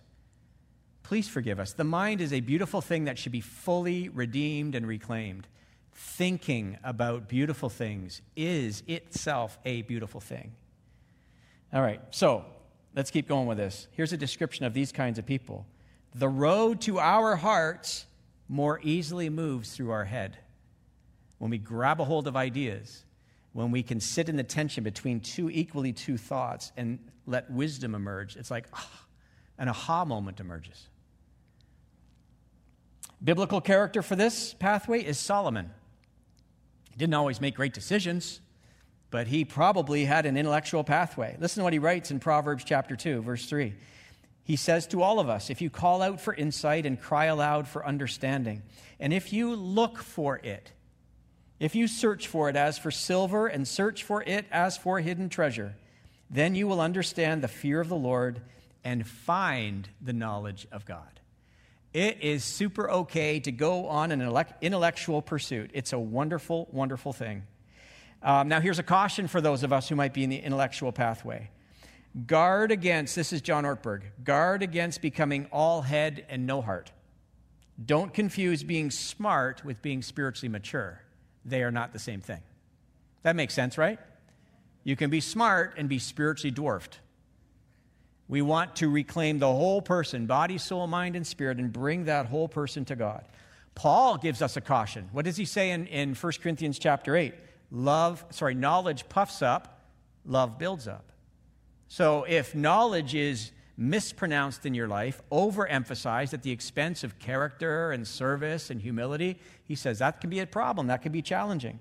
Please 1.03 1.29
forgive 1.29 1.59
us. 1.59 1.73
The 1.73 1.83
mind 1.83 2.21
is 2.21 2.33
a 2.33 2.39
beautiful 2.39 2.81
thing 2.81 3.05
that 3.05 3.17
should 3.17 3.31
be 3.31 3.41
fully 3.41 4.09
redeemed 4.09 4.75
and 4.75 4.85
reclaimed. 4.85 5.47
Thinking 5.93 6.77
about 6.83 7.27
beautiful 7.27 7.69
things 7.69 8.21
is 8.35 8.83
itself 8.87 9.57
a 9.65 9.81
beautiful 9.83 10.19
thing. 10.19 10.51
All 11.73 11.81
right, 11.81 12.01
so 12.11 12.45
let's 12.95 13.11
keep 13.11 13.27
going 13.27 13.47
with 13.47 13.57
this. 13.57 13.87
Here's 13.91 14.13
a 14.13 14.17
description 14.17 14.65
of 14.65 14.73
these 14.73 14.91
kinds 14.91 15.19
of 15.19 15.25
people 15.25 15.65
the 16.13 16.29
road 16.29 16.81
to 16.81 16.99
our 16.99 17.35
hearts 17.35 18.05
more 18.47 18.79
easily 18.83 19.29
moves 19.29 19.75
through 19.75 19.91
our 19.91 20.05
head 20.05 20.37
when 21.39 21.49
we 21.49 21.57
grab 21.57 21.99
a 21.99 22.03
hold 22.03 22.27
of 22.27 22.35
ideas, 22.35 23.05
when 23.53 23.71
we 23.71 23.81
can 23.81 23.99
sit 23.99 24.29
in 24.29 24.35
the 24.35 24.43
tension 24.43 24.83
between 24.83 25.19
two 25.19 25.49
equally 25.49 25.91
two 25.91 26.17
thoughts 26.17 26.71
and 26.77 26.99
let 27.25 27.49
wisdom 27.49 27.95
emerge, 27.95 28.35
it's 28.35 28.51
like 28.51 28.67
ah, 28.73 28.87
oh, 28.87 29.05
an 29.57 29.69
aha 29.69 30.05
moment 30.05 30.39
emerges. 30.39 30.87
Biblical 33.23 33.59
character 33.59 34.01
for 34.01 34.15
this 34.15 34.53
pathway 34.53 35.03
is 35.03 35.17
Solomon. 35.17 35.71
He 36.91 36.97
didn't 36.97 37.15
always 37.15 37.41
make 37.41 37.55
great 37.55 37.73
decisions, 37.73 38.39
but 39.11 39.27
he 39.27 39.43
probably 39.43 40.05
had 40.05 40.25
an 40.25 40.37
intellectual 40.37 40.83
pathway. 40.83 41.35
Listen 41.39 41.61
to 41.61 41.63
what 41.63 41.73
he 41.73 41.79
writes 41.79 42.11
in 42.11 42.19
Proverbs 42.19 42.63
chapter 42.63 42.95
2, 42.95 43.21
verse 43.21 43.45
3. 43.45 43.73
He 44.49 44.55
says 44.55 44.87
to 44.87 45.03
all 45.03 45.19
of 45.19 45.29
us, 45.29 45.51
if 45.51 45.61
you 45.61 45.69
call 45.69 46.01
out 46.01 46.19
for 46.19 46.33
insight 46.33 46.87
and 46.87 46.99
cry 46.99 47.25
aloud 47.25 47.67
for 47.67 47.85
understanding, 47.85 48.63
and 48.99 49.13
if 49.13 49.31
you 49.31 49.53
look 49.53 49.99
for 49.99 50.37
it, 50.37 50.71
if 51.59 51.75
you 51.75 51.87
search 51.87 52.25
for 52.25 52.49
it 52.49 52.55
as 52.55 52.79
for 52.79 52.89
silver 52.89 53.45
and 53.45 53.67
search 53.67 54.01
for 54.03 54.23
it 54.23 54.47
as 54.51 54.75
for 54.75 54.99
hidden 55.01 55.29
treasure, 55.29 55.75
then 56.31 56.55
you 56.55 56.67
will 56.67 56.81
understand 56.81 57.43
the 57.43 57.47
fear 57.47 57.79
of 57.79 57.89
the 57.89 57.95
Lord 57.95 58.41
and 58.83 59.05
find 59.05 59.87
the 60.01 60.13
knowledge 60.13 60.65
of 60.71 60.83
God. 60.83 61.19
It 61.93 62.23
is 62.23 62.43
super 62.43 62.89
okay 62.89 63.39
to 63.41 63.51
go 63.51 63.85
on 63.85 64.11
an 64.11 64.45
intellectual 64.61 65.21
pursuit. 65.21 65.69
It's 65.75 65.93
a 65.93 65.99
wonderful, 65.99 66.67
wonderful 66.71 67.13
thing. 67.13 67.43
Um, 68.23 68.47
now, 68.47 68.61
here's 68.61 68.79
a 68.79 68.83
caution 68.83 69.27
for 69.27 69.41
those 69.41 69.61
of 69.61 69.71
us 69.71 69.89
who 69.89 69.95
might 69.95 70.15
be 70.15 70.23
in 70.23 70.31
the 70.31 70.39
intellectual 70.39 70.91
pathway. 70.91 71.51
Guard 72.25 72.71
against, 72.71 73.15
this 73.15 73.31
is 73.31 73.41
John 73.41 73.65
Ortberg, 73.65 74.01
guard 74.23 74.63
against 74.63 75.01
becoming 75.01 75.47
all 75.51 75.81
head 75.83 76.25
and 76.29 76.47
no 76.47 76.61
heart. 76.61 76.91
Don't 77.83 78.13
confuse 78.13 78.63
being 78.63 78.91
smart 78.91 79.63
with 79.63 79.81
being 79.81 80.01
spiritually 80.01 80.49
mature. 80.49 81.01
They 81.45 81.63
are 81.63 81.71
not 81.71 81.93
the 81.93 81.99
same 81.99 82.21
thing. 82.21 82.41
That 83.23 83.35
makes 83.35 83.53
sense, 83.53 83.77
right? 83.77 83.99
You 84.83 84.95
can 84.95 85.09
be 85.09 85.21
smart 85.21 85.75
and 85.77 85.87
be 85.87 85.99
spiritually 85.99 86.51
dwarfed. 86.51 86.99
We 88.27 88.41
want 88.41 88.77
to 88.77 88.89
reclaim 88.89 89.39
the 89.39 89.47
whole 89.47 89.81
person, 89.81 90.25
body, 90.25 90.57
soul, 90.57 90.87
mind, 90.87 91.15
and 91.15 91.25
spirit, 91.25 91.57
and 91.57 91.71
bring 91.71 92.05
that 92.05 92.25
whole 92.25 92.47
person 92.47 92.85
to 92.85 92.95
God. 92.95 93.23
Paul 93.75 94.17
gives 94.17 94.41
us 94.41 94.57
a 94.57 94.61
caution. 94.61 95.09
What 95.11 95.25
does 95.25 95.37
he 95.37 95.45
say 95.45 95.71
in, 95.71 95.87
in 95.87 96.15
1 96.15 96.33
Corinthians 96.41 96.79
chapter 96.79 97.15
8? 97.15 97.33
Love, 97.71 98.23
sorry, 98.31 98.55
knowledge 98.55 99.07
puffs 99.09 99.41
up, 99.41 99.83
love 100.25 100.57
builds 100.57 100.87
up. 100.87 101.08
So 101.89 102.23
if 102.29 102.53
knowledge 102.53 103.15
is 103.15 103.51
mispronounced 103.75 104.65
in 104.65 104.75
your 104.75 104.87
life, 104.87 105.21
overemphasized 105.31 106.33
at 106.33 106.43
the 106.43 106.51
expense 106.51 107.03
of 107.03 107.17
character 107.17 107.91
and 107.91 108.07
service 108.07 108.69
and 108.69 108.79
humility, 108.79 109.39
he 109.63 109.73
says 109.73 109.99
that 109.99 110.21
can 110.21 110.29
be 110.29 110.39
a 110.39 110.45
problem. 110.45 110.87
That 110.87 111.01
can 111.01 111.11
be 111.11 111.23
challenging. 111.23 111.79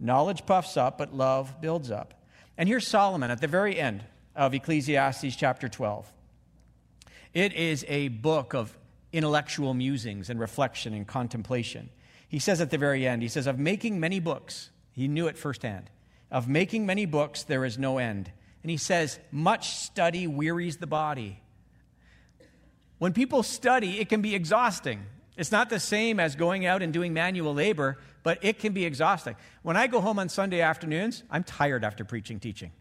Knowledge 0.00 0.46
puffs 0.46 0.76
up, 0.76 0.96
but 0.96 1.14
love 1.14 1.60
builds 1.60 1.90
up. 1.90 2.14
And 2.56 2.66
here's 2.66 2.88
Solomon 2.88 3.30
at 3.30 3.42
the 3.42 3.46
very 3.46 3.78
end 3.78 4.04
of 4.34 4.54
Ecclesiastes 4.54 5.36
chapter 5.36 5.68
12. 5.68 6.10
It 7.34 7.52
is 7.52 7.84
a 7.88 8.08
book 8.08 8.54
of 8.54 8.76
intellectual 9.12 9.74
musings 9.74 10.30
and 10.30 10.40
reflection 10.40 10.94
and 10.94 11.06
contemplation. 11.06 11.90
He 12.26 12.38
says 12.38 12.62
at 12.62 12.70
the 12.70 12.78
very 12.78 13.06
end, 13.06 13.20
he 13.20 13.28
says, 13.28 13.46
Of 13.46 13.58
making 13.58 14.00
many 14.00 14.18
books, 14.18 14.70
he 14.92 15.08
knew 15.08 15.26
it 15.26 15.36
firsthand. 15.36 15.90
Of 16.30 16.48
making 16.48 16.86
many 16.86 17.04
books, 17.04 17.42
there 17.42 17.66
is 17.66 17.76
no 17.76 17.98
end 17.98 18.30
and 18.66 18.70
he 18.72 18.78
says, 18.78 19.20
Much 19.30 19.76
study 19.76 20.26
wearies 20.26 20.78
the 20.78 20.88
body. 20.88 21.38
When 22.98 23.12
people 23.12 23.44
study, 23.44 24.00
it 24.00 24.08
can 24.08 24.22
be 24.22 24.34
exhausting. 24.34 25.06
It's 25.36 25.52
not 25.52 25.70
the 25.70 25.78
same 25.78 26.18
as 26.18 26.34
going 26.34 26.66
out 26.66 26.82
and 26.82 26.92
doing 26.92 27.14
manual 27.14 27.54
labor, 27.54 27.96
but 28.24 28.40
it 28.42 28.58
can 28.58 28.72
be 28.72 28.84
exhausting. 28.84 29.36
When 29.62 29.76
I 29.76 29.86
go 29.86 30.00
home 30.00 30.18
on 30.18 30.28
Sunday 30.28 30.62
afternoons, 30.62 31.22
I'm 31.30 31.44
tired 31.44 31.84
after 31.84 32.04
preaching, 32.04 32.40
teaching. 32.40 32.72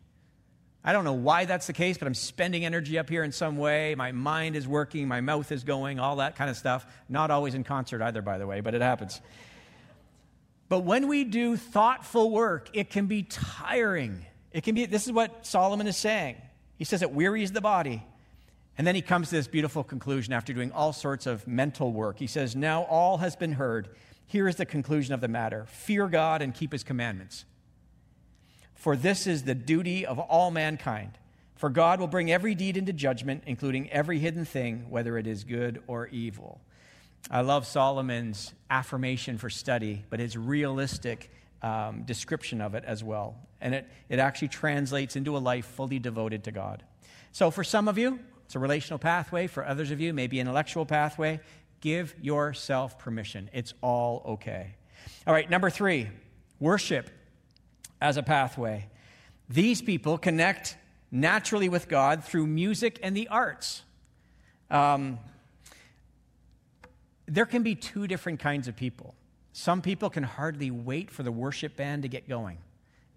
I 0.83 0.91
don't 0.91 1.03
know 1.03 1.13
why 1.13 1.45
that's 1.45 1.67
the 1.67 1.73
case, 1.73 1.99
but 1.99 2.07
I'm 2.07 2.15
spending 2.15 2.65
energy 2.65 2.97
up 2.97 3.07
here 3.07 3.23
in 3.23 3.31
some 3.31 3.55
way. 3.55 3.93
My 3.93 4.11
mind 4.11 4.55
is 4.55 4.67
working, 4.67 5.07
my 5.07 5.21
mouth 5.21 5.51
is 5.51 5.63
going, 5.63 5.99
all 5.99 6.15
that 6.15 6.35
kind 6.35 6.49
of 6.49 6.57
stuff. 6.57 6.87
Not 7.09 7.29
always 7.29 7.53
in 7.53 7.63
concert 7.63 8.01
either, 8.01 8.23
by 8.23 8.39
the 8.39 8.47
way, 8.47 8.59
but 8.61 8.73
it 8.73 8.81
happens. 8.81 9.21
But 10.67 10.79
when 10.79 11.07
we 11.07 11.25
do 11.25 11.55
thoughtful 11.57 12.31
work, 12.31 12.71
it 12.73 12.89
can 12.89 13.05
be 13.05 13.21
tiring. 13.21 14.25
It 14.55 14.63
can 14.63 14.73
be, 14.73 14.85
this 14.85 15.05
is 15.05 15.11
what 15.11 15.45
Solomon 15.45 15.85
is 15.85 15.97
saying. 15.97 16.37
He 16.77 16.85
says 16.85 17.01
it 17.01 17.11
wearies 17.11 17.51
the 17.51 17.59
body. 17.59 18.01
And 18.77 18.87
then 18.87 18.95
he 18.95 19.01
comes 19.01 19.27
to 19.27 19.35
this 19.35 19.49
beautiful 19.49 19.83
conclusion 19.83 20.31
after 20.31 20.53
doing 20.53 20.71
all 20.71 20.93
sorts 20.93 21.25
of 21.25 21.45
mental 21.45 21.91
work. 21.91 22.19
He 22.19 22.27
says, 22.27 22.55
Now 22.55 22.83
all 22.83 23.17
has 23.17 23.35
been 23.35 23.51
heard. 23.51 23.89
Here 24.25 24.47
is 24.47 24.55
the 24.55 24.65
conclusion 24.65 25.13
of 25.13 25.19
the 25.19 25.27
matter 25.27 25.65
fear 25.67 26.07
God 26.07 26.41
and 26.41 26.55
keep 26.55 26.71
his 26.71 26.85
commandments. 26.85 27.43
For 28.75 28.95
this 28.95 29.27
is 29.27 29.43
the 29.43 29.55
duty 29.55 30.05
of 30.05 30.19
all 30.19 30.51
mankind. 30.51 31.17
For 31.57 31.69
God 31.69 31.99
will 31.99 32.07
bring 32.07 32.31
every 32.31 32.55
deed 32.55 32.77
into 32.77 32.93
judgment, 32.93 33.43
including 33.45 33.91
every 33.91 34.19
hidden 34.19 34.45
thing, 34.45 34.89
whether 34.89 35.17
it 35.17 35.27
is 35.27 35.43
good 35.43 35.83
or 35.85 36.07
evil. 36.07 36.61
I 37.29 37.41
love 37.41 37.67
Solomon's 37.67 38.53
affirmation 38.69 39.37
for 39.37 39.49
study, 39.49 40.05
but 40.09 40.21
his 40.21 40.37
realistic 40.37 41.29
um, 41.61 42.03
description 42.03 42.61
of 42.61 42.73
it 42.73 42.85
as 42.85 43.03
well. 43.03 43.35
And 43.65 43.73
it, 43.73 43.89
it 44.09 44.19
actually 44.19 44.49
translates 44.49 45.15
into 45.15 45.35
a 45.35 45.39
life 45.39 45.65
fully 45.65 45.97
devoted 45.97 46.43
to 46.43 46.51
God. 46.51 46.83
So 47.31 47.49
for 47.49 47.63
some 47.63 47.87
of 47.87 47.97
you, 47.97 48.19
it's 48.45 48.53
a 48.53 48.59
relational 48.59 48.99
pathway. 48.99 49.47
For 49.47 49.65
others 49.65 49.89
of 49.89 49.99
you, 49.99 50.13
maybe 50.13 50.39
an 50.39 50.45
intellectual 50.45 50.85
pathway. 50.85 51.39
Give 51.81 52.13
yourself 52.21 52.99
permission. 52.99 53.49
It's 53.53 53.73
all 53.81 54.21
okay. 54.27 54.75
All 55.25 55.33
right, 55.33 55.49
number 55.49 55.71
three, 55.71 56.09
worship 56.59 57.09
as 57.99 58.17
a 58.17 58.23
pathway. 58.23 58.87
These 59.49 59.81
people 59.81 60.19
connect 60.19 60.77
naturally 61.09 61.67
with 61.67 61.87
God 61.87 62.23
through 62.23 62.45
music 62.45 62.99
and 63.01 63.17
the 63.17 63.29
arts. 63.29 63.81
Um, 64.69 65.17
there 67.25 67.47
can 67.47 67.63
be 67.63 67.73
two 67.73 68.05
different 68.05 68.39
kinds 68.39 68.67
of 68.67 68.75
people. 68.75 69.15
Some 69.53 69.81
people 69.81 70.11
can 70.11 70.21
hardly 70.21 70.69
wait 70.69 71.09
for 71.09 71.23
the 71.23 71.31
worship 71.31 71.75
band 71.75 72.03
to 72.03 72.09
get 72.09 72.29
going. 72.29 72.59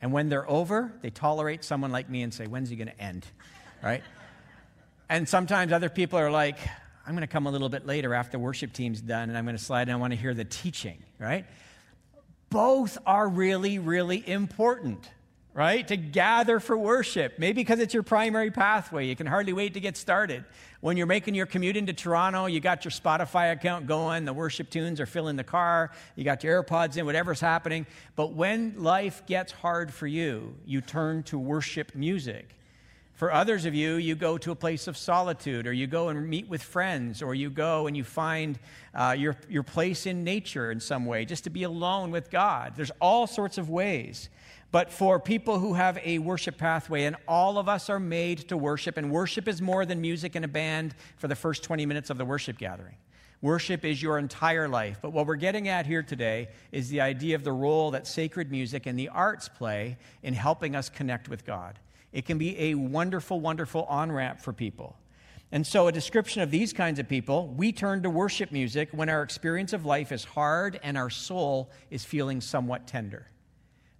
And 0.00 0.12
when 0.12 0.28
they're 0.28 0.48
over, 0.48 0.92
they 1.02 1.10
tolerate 1.10 1.64
someone 1.64 1.90
like 1.90 2.08
me 2.08 2.22
and 2.22 2.32
say, 2.32 2.46
When's 2.46 2.70
he 2.70 2.76
going 2.76 2.88
to 2.88 3.00
end? 3.00 3.26
Right? 3.82 4.02
and 5.08 5.28
sometimes 5.28 5.72
other 5.72 5.88
people 5.88 6.18
are 6.18 6.30
like, 6.30 6.58
I'm 7.06 7.14
going 7.14 7.22
to 7.22 7.32
come 7.32 7.46
a 7.46 7.50
little 7.50 7.68
bit 7.68 7.86
later 7.86 8.14
after 8.14 8.38
worship 8.38 8.72
team's 8.72 9.00
done 9.00 9.30
and 9.30 9.38
I'm 9.38 9.44
going 9.44 9.56
to 9.56 9.62
slide 9.62 9.82
and 9.82 9.92
I 9.92 9.96
want 9.96 10.12
to 10.12 10.18
hear 10.18 10.34
the 10.34 10.44
teaching, 10.44 11.02
right? 11.18 11.46
Both 12.50 12.98
are 13.06 13.26
really, 13.28 13.78
really 13.78 14.26
important 14.28 15.08
right? 15.58 15.88
To 15.88 15.96
gather 15.96 16.60
for 16.60 16.78
worship. 16.78 17.36
Maybe 17.36 17.62
because 17.62 17.80
it's 17.80 17.92
your 17.92 18.04
primary 18.04 18.52
pathway. 18.52 19.06
You 19.08 19.16
can 19.16 19.26
hardly 19.26 19.52
wait 19.52 19.74
to 19.74 19.80
get 19.80 19.96
started. 19.96 20.44
When 20.82 20.96
you're 20.96 21.08
making 21.08 21.34
your 21.34 21.46
commute 21.46 21.76
into 21.76 21.92
Toronto, 21.92 22.46
you 22.46 22.60
got 22.60 22.84
your 22.84 22.92
Spotify 22.92 23.50
account 23.50 23.88
going, 23.88 24.24
the 24.24 24.32
worship 24.32 24.70
tunes 24.70 25.00
are 25.00 25.06
filling 25.06 25.34
the 25.34 25.42
car, 25.42 25.90
you 26.14 26.22
got 26.22 26.44
your 26.44 26.62
AirPods 26.62 26.96
in, 26.96 27.06
whatever's 27.06 27.40
happening. 27.40 27.86
But 28.14 28.34
when 28.34 28.74
life 28.78 29.26
gets 29.26 29.50
hard 29.50 29.92
for 29.92 30.06
you, 30.06 30.54
you 30.64 30.80
turn 30.80 31.24
to 31.24 31.36
worship 31.36 31.92
music. 31.92 32.54
For 33.18 33.32
others 33.32 33.64
of 33.64 33.74
you, 33.74 33.96
you 33.96 34.14
go 34.14 34.38
to 34.38 34.52
a 34.52 34.54
place 34.54 34.86
of 34.86 34.96
solitude, 34.96 35.66
or 35.66 35.72
you 35.72 35.88
go 35.88 36.08
and 36.08 36.28
meet 36.30 36.48
with 36.48 36.62
friends, 36.62 37.20
or 37.20 37.34
you 37.34 37.50
go 37.50 37.88
and 37.88 37.96
you 37.96 38.04
find 38.04 38.60
uh, 38.94 39.16
your, 39.18 39.34
your 39.48 39.64
place 39.64 40.06
in 40.06 40.22
nature 40.22 40.70
in 40.70 40.78
some 40.78 41.04
way, 41.04 41.24
just 41.24 41.42
to 41.42 41.50
be 41.50 41.64
alone 41.64 42.12
with 42.12 42.30
God. 42.30 42.74
There's 42.76 42.92
all 43.00 43.26
sorts 43.26 43.58
of 43.58 43.68
ways. 43.68 44.28
But 44.70 44.92
for 44.92 45.18
people 45.18 45.58
who 45.58 45.74
have 45.74 45.98
a 46.04 46.20
worship 46.20 46.58
pathway, 46.58 47.06
and 47.06 47.16
all 47.26 47.58
of 47.58 47.68
us 47.68 47.90
are 47.90 47.98
made 47.98 48.48
to 48.50 48.56
worship, 48.56 48.96
and 48.96 49.10
worship 49.10 49.48
is 49.48 49.60
more 49.60 49.84
than 49.84 50.00
music 50.00 50.36
and 50.36 50.44
a 50.44 50.48
band 50.48 50.94
for 51.16 51.26
the 51.26 51.34
first 51.34 51.64
20 51.64 51.86
minutes 51.86 52.10
of 52.10 52.18
the 52.18 52.24
worship 52.24 52.56
gathering. 52.56 52.94
Worship 53.42 53.84
is 53.84 54.00
your 54.00 54.20
entire 54.20 54.68
life. 54.68 54.98
But 55.02 55.10
what 55.10 55.26
we're 55.26 55.34
getting 55.34 55.66
at 55.66 55.86
here 55.86 56.04
today 56.04 56.50
is 56.70 56.88
the 56.88 57.00
idea 57.00 57.34
of 57.34 57.42
the 57.42 57.50
role 57.50 57.90
that 57.90 58.06
sacred 58.06 58.52
music 58.52 58.86
and 58.86 58.96
the 58.96 59.08
arts 59.08 59.48
play 59.48 59.96
in 60.22 60.34
helping 60.34 60.76
us 60.76 60.88
connect 60.88 61.28
with 61.28 61.44
God. 61.44 61.80
It 62.12 62.24
can 62.24 62.38
be 62.38 62.58
a 62.58 62.74
wonderful, 62.74 63.40
wonderful 63.40 63.84
on 63.84 64.10
ramp 64.10 64.40
for 64.40 64.52
people. 64.52 64.96
And 65.50 65.66
so, 65.66 65.88
a 65.88 65.92
description 65.92 66.42
of 66.42 66.50
these 66.50 66.72
kinds 66.72 66.98
of 66.98 67.08
people, 67.08 67.48
we 67.48 67.72
turn 67.72 68.02
to 68.02 68.10
worship 68.10 68.52
music 68.52 68.90
when 68.92 69.08
our 69.08 69.22
experience 69.22 69.72
of 69.72 69.86
life 69.86 70.12
is 70.12 70.24
hard 70.24 70.78
and 70.82 70.98
our 70.98 71.08
soul 71.08 71.70
is 71.90 72.04
feeling 72.04 72.40
somewhat 72.40 72.86
tender 72.86 73.26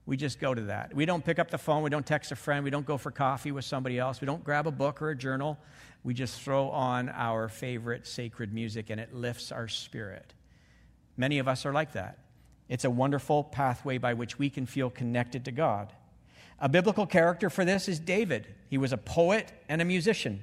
we 0.09 0.17
just 0.17 0.41
go 0.41 0.55
to 0.55 0.63
that. 0.63 0.95
We 0.95 1.05
don't 1.05 1.23
pick 1.23 1.39
up 1.39 1.51
the 1.51 1.59
phone, 1.59 1.83
we 1.83 1.91
don't 1.91 2.07
text 2.07 2.33
a 2.33 2.37
friend, 2.37 2.65
we 2.65 2.71
don't 2.71 2.87
go 2.87 2.97
for 2.97 3.11
coffee 3.11 3.53
with 3.53 3.67
somebody 3.67 3.99
else, 3.99 4.23
we 4.23 4.27
don't 4.27 4.43
grab 4.43 4.67
a 4.67 4.71
book 4.71 5.03
or 5.03 5.11
a 5.11 5.17
journal. 5.17 5.59
We 6.03 6.15
just 6.15 6.41
throw 6.41 6.71
on 6.71 7.11
our 7.11 7.51
favorite 7.51 8.07
sacred 8.07 8.55
music 8.55 8.89
and 8.89 8.99
it 8.99 9.13
lifts 9.13 9.53
our 9.53 9.69
spirit. 9.69 10.33
Many 11.19 11.41
of 11.41 11.47
us 11.47 11.67
are 11.67 11.75
like 11.75 11.93
that. 11.93 12.21
It's 12.71 12.87
a 12.87 12.91
wonderful 12.91 13.45
pathway 13.45 13.99
by 13.99 14.15
which 14.15 14.39
we 14.39 14.49
can 14.49 14.65
feel 14.65 14.89
connected 14.89 15.45
to 15.45 15.53
God. 15.53 15.93
A 16.61 16.69
biblical 16.69 17.07
character 17.07 17.51
for 17.51 17.65
this 17.65 17.89
is 17.89 17.99
David. 17.99 18.47
He 18.69 18.79
was 18.79 18.93
a 18.93 18.97
poet 18.97 19.53
and 19.69 19.81
a 19.81 19.85
musician. 19.85 20.43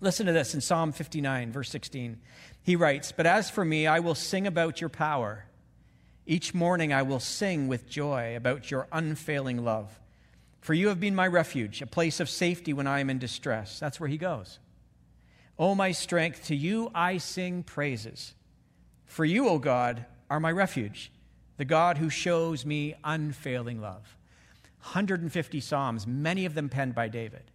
Listen 0.00 0.26
to 0.26 0.32
this 0.32 0.54
in 0.54 0.60
Psalm 0.60 0.92
59, 0.92 1.52
verse 1.52 1.70
16. 1.70 2.20
He 2.62 2.76
writes, 2.76 3.12
But 3.12 3.26
as 3.26 3.50
for 3.50 3.64
me, 3.64 3.86
I 3.86 4.00
will 4.00 4.14
sing 4.14 4.46
about 4.46 4.80
your 4.80 4.90
power. 4.90 5.46
Each 6.26 6.52
morning 6.52 6.92
I 6.92 7.02
will 7.02 7.20
sing 7.20 7.68
with 7.68 7.88
joy 7.88 8.36
about 8.36 8.70
your 8.70 8.88
unfailing 8.92 9.64
love. 9.64 9.98
For 10.60 10.74
you 10.74 10.88
have 10.88 11.00
been 11.00 11.14
my 11.14 11.26
refuge, 11.26 11.80
a 11.80 11.86
place 11.86 12.20
of 12.20 12.28
safety 12.28 12.72
when 12.72 12.86
I 12.86 13.00
am 13.00 13.08
in 13.08 13.18
distress. 13.18 13.78
That's 13.78 14.00
where 14.00 14.08
he 14.08 14.18
goes. 14.18 14.58
O 15.58 15.74
my 15.74 15.92
strength, 15.92 16.46
to 16.46 16.56
you 16.56 16.90
I 16.94 17.18
sing 17.18 17.62
praises. 17.62 18.34
For 19.06 19.24
you, 19.24 19.48
O 19.48 19.58
God, 19.58 20.04
are 20.28 20.40
my 20.40 20.50
refuge, 20.50 21.12
the 21.56 21.64
God 21.64 21.98
who 21.98 22.10
shows 22.10 22.66
me 22.66 22.94
unfailing 23.04 23.80
love. 23.80 24.15
150 24.80 25.60
Psalms, 25.60 26.06
many 26.06 26.44
of 26.44 26.54
them 26.54 26.68
penned 26.68 26.94
by 26.94 27.08
David, 27.08 27.50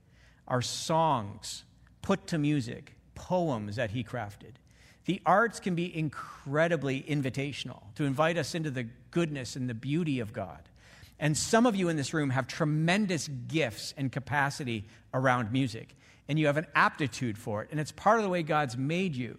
are 0.48 0.62
songs 0.62 1.64
put 2.02 2.28
to 2.28 2.38
music, 2.38 2.96
poems 3.16 3.76
that 3.76 3.92
he 3.92 4.04
crafted. 4.04 4.54
The 5.06 5.22
arts 5.26 5.60
can 5.60 5.76
be 5.76 5.96
incredibly 5.96 7.02
invitational 7.04 7.82
to 7.96 8.04
invite 8.04 8.38
us 8.38 8.54
into 8.54 8.70
the 8.70 8.88
goodness 9.12 9.56
and 9.56 9.70
the 9.70 9.74
beauty 9.74 10.20
of 10.20 10.34
God. 10.34 10.62
And 11.20 11.38
some 11.38 11.66
of 11.66 11.76
you 11.76 11.90
in 11.90 11.98
this 11.98 12.14
room 12.14 12.32
have 12.32 12.48
tremendous 12.48 13.28
gifts 13.28 13.94
and 13.96 14.12
capacity 14.12 14.86
around 15.14 15.52
music, 15.52 15.96
and 16.28 16.40
you 16.40 16.48
have 16.48 16.58
an 16.58 16.68
aptitude 16.76 17.38
for 17.38 17.62
it, 17.62 17.70
and 17.72 17.80
it's 17.80 17.92
part 17.92 18.18
of 18.18 18.24
the 18.24 18.30
way 18.30 18.44
God's 18.44 18.78
made 18.78 19.16
you. 19.16 19.38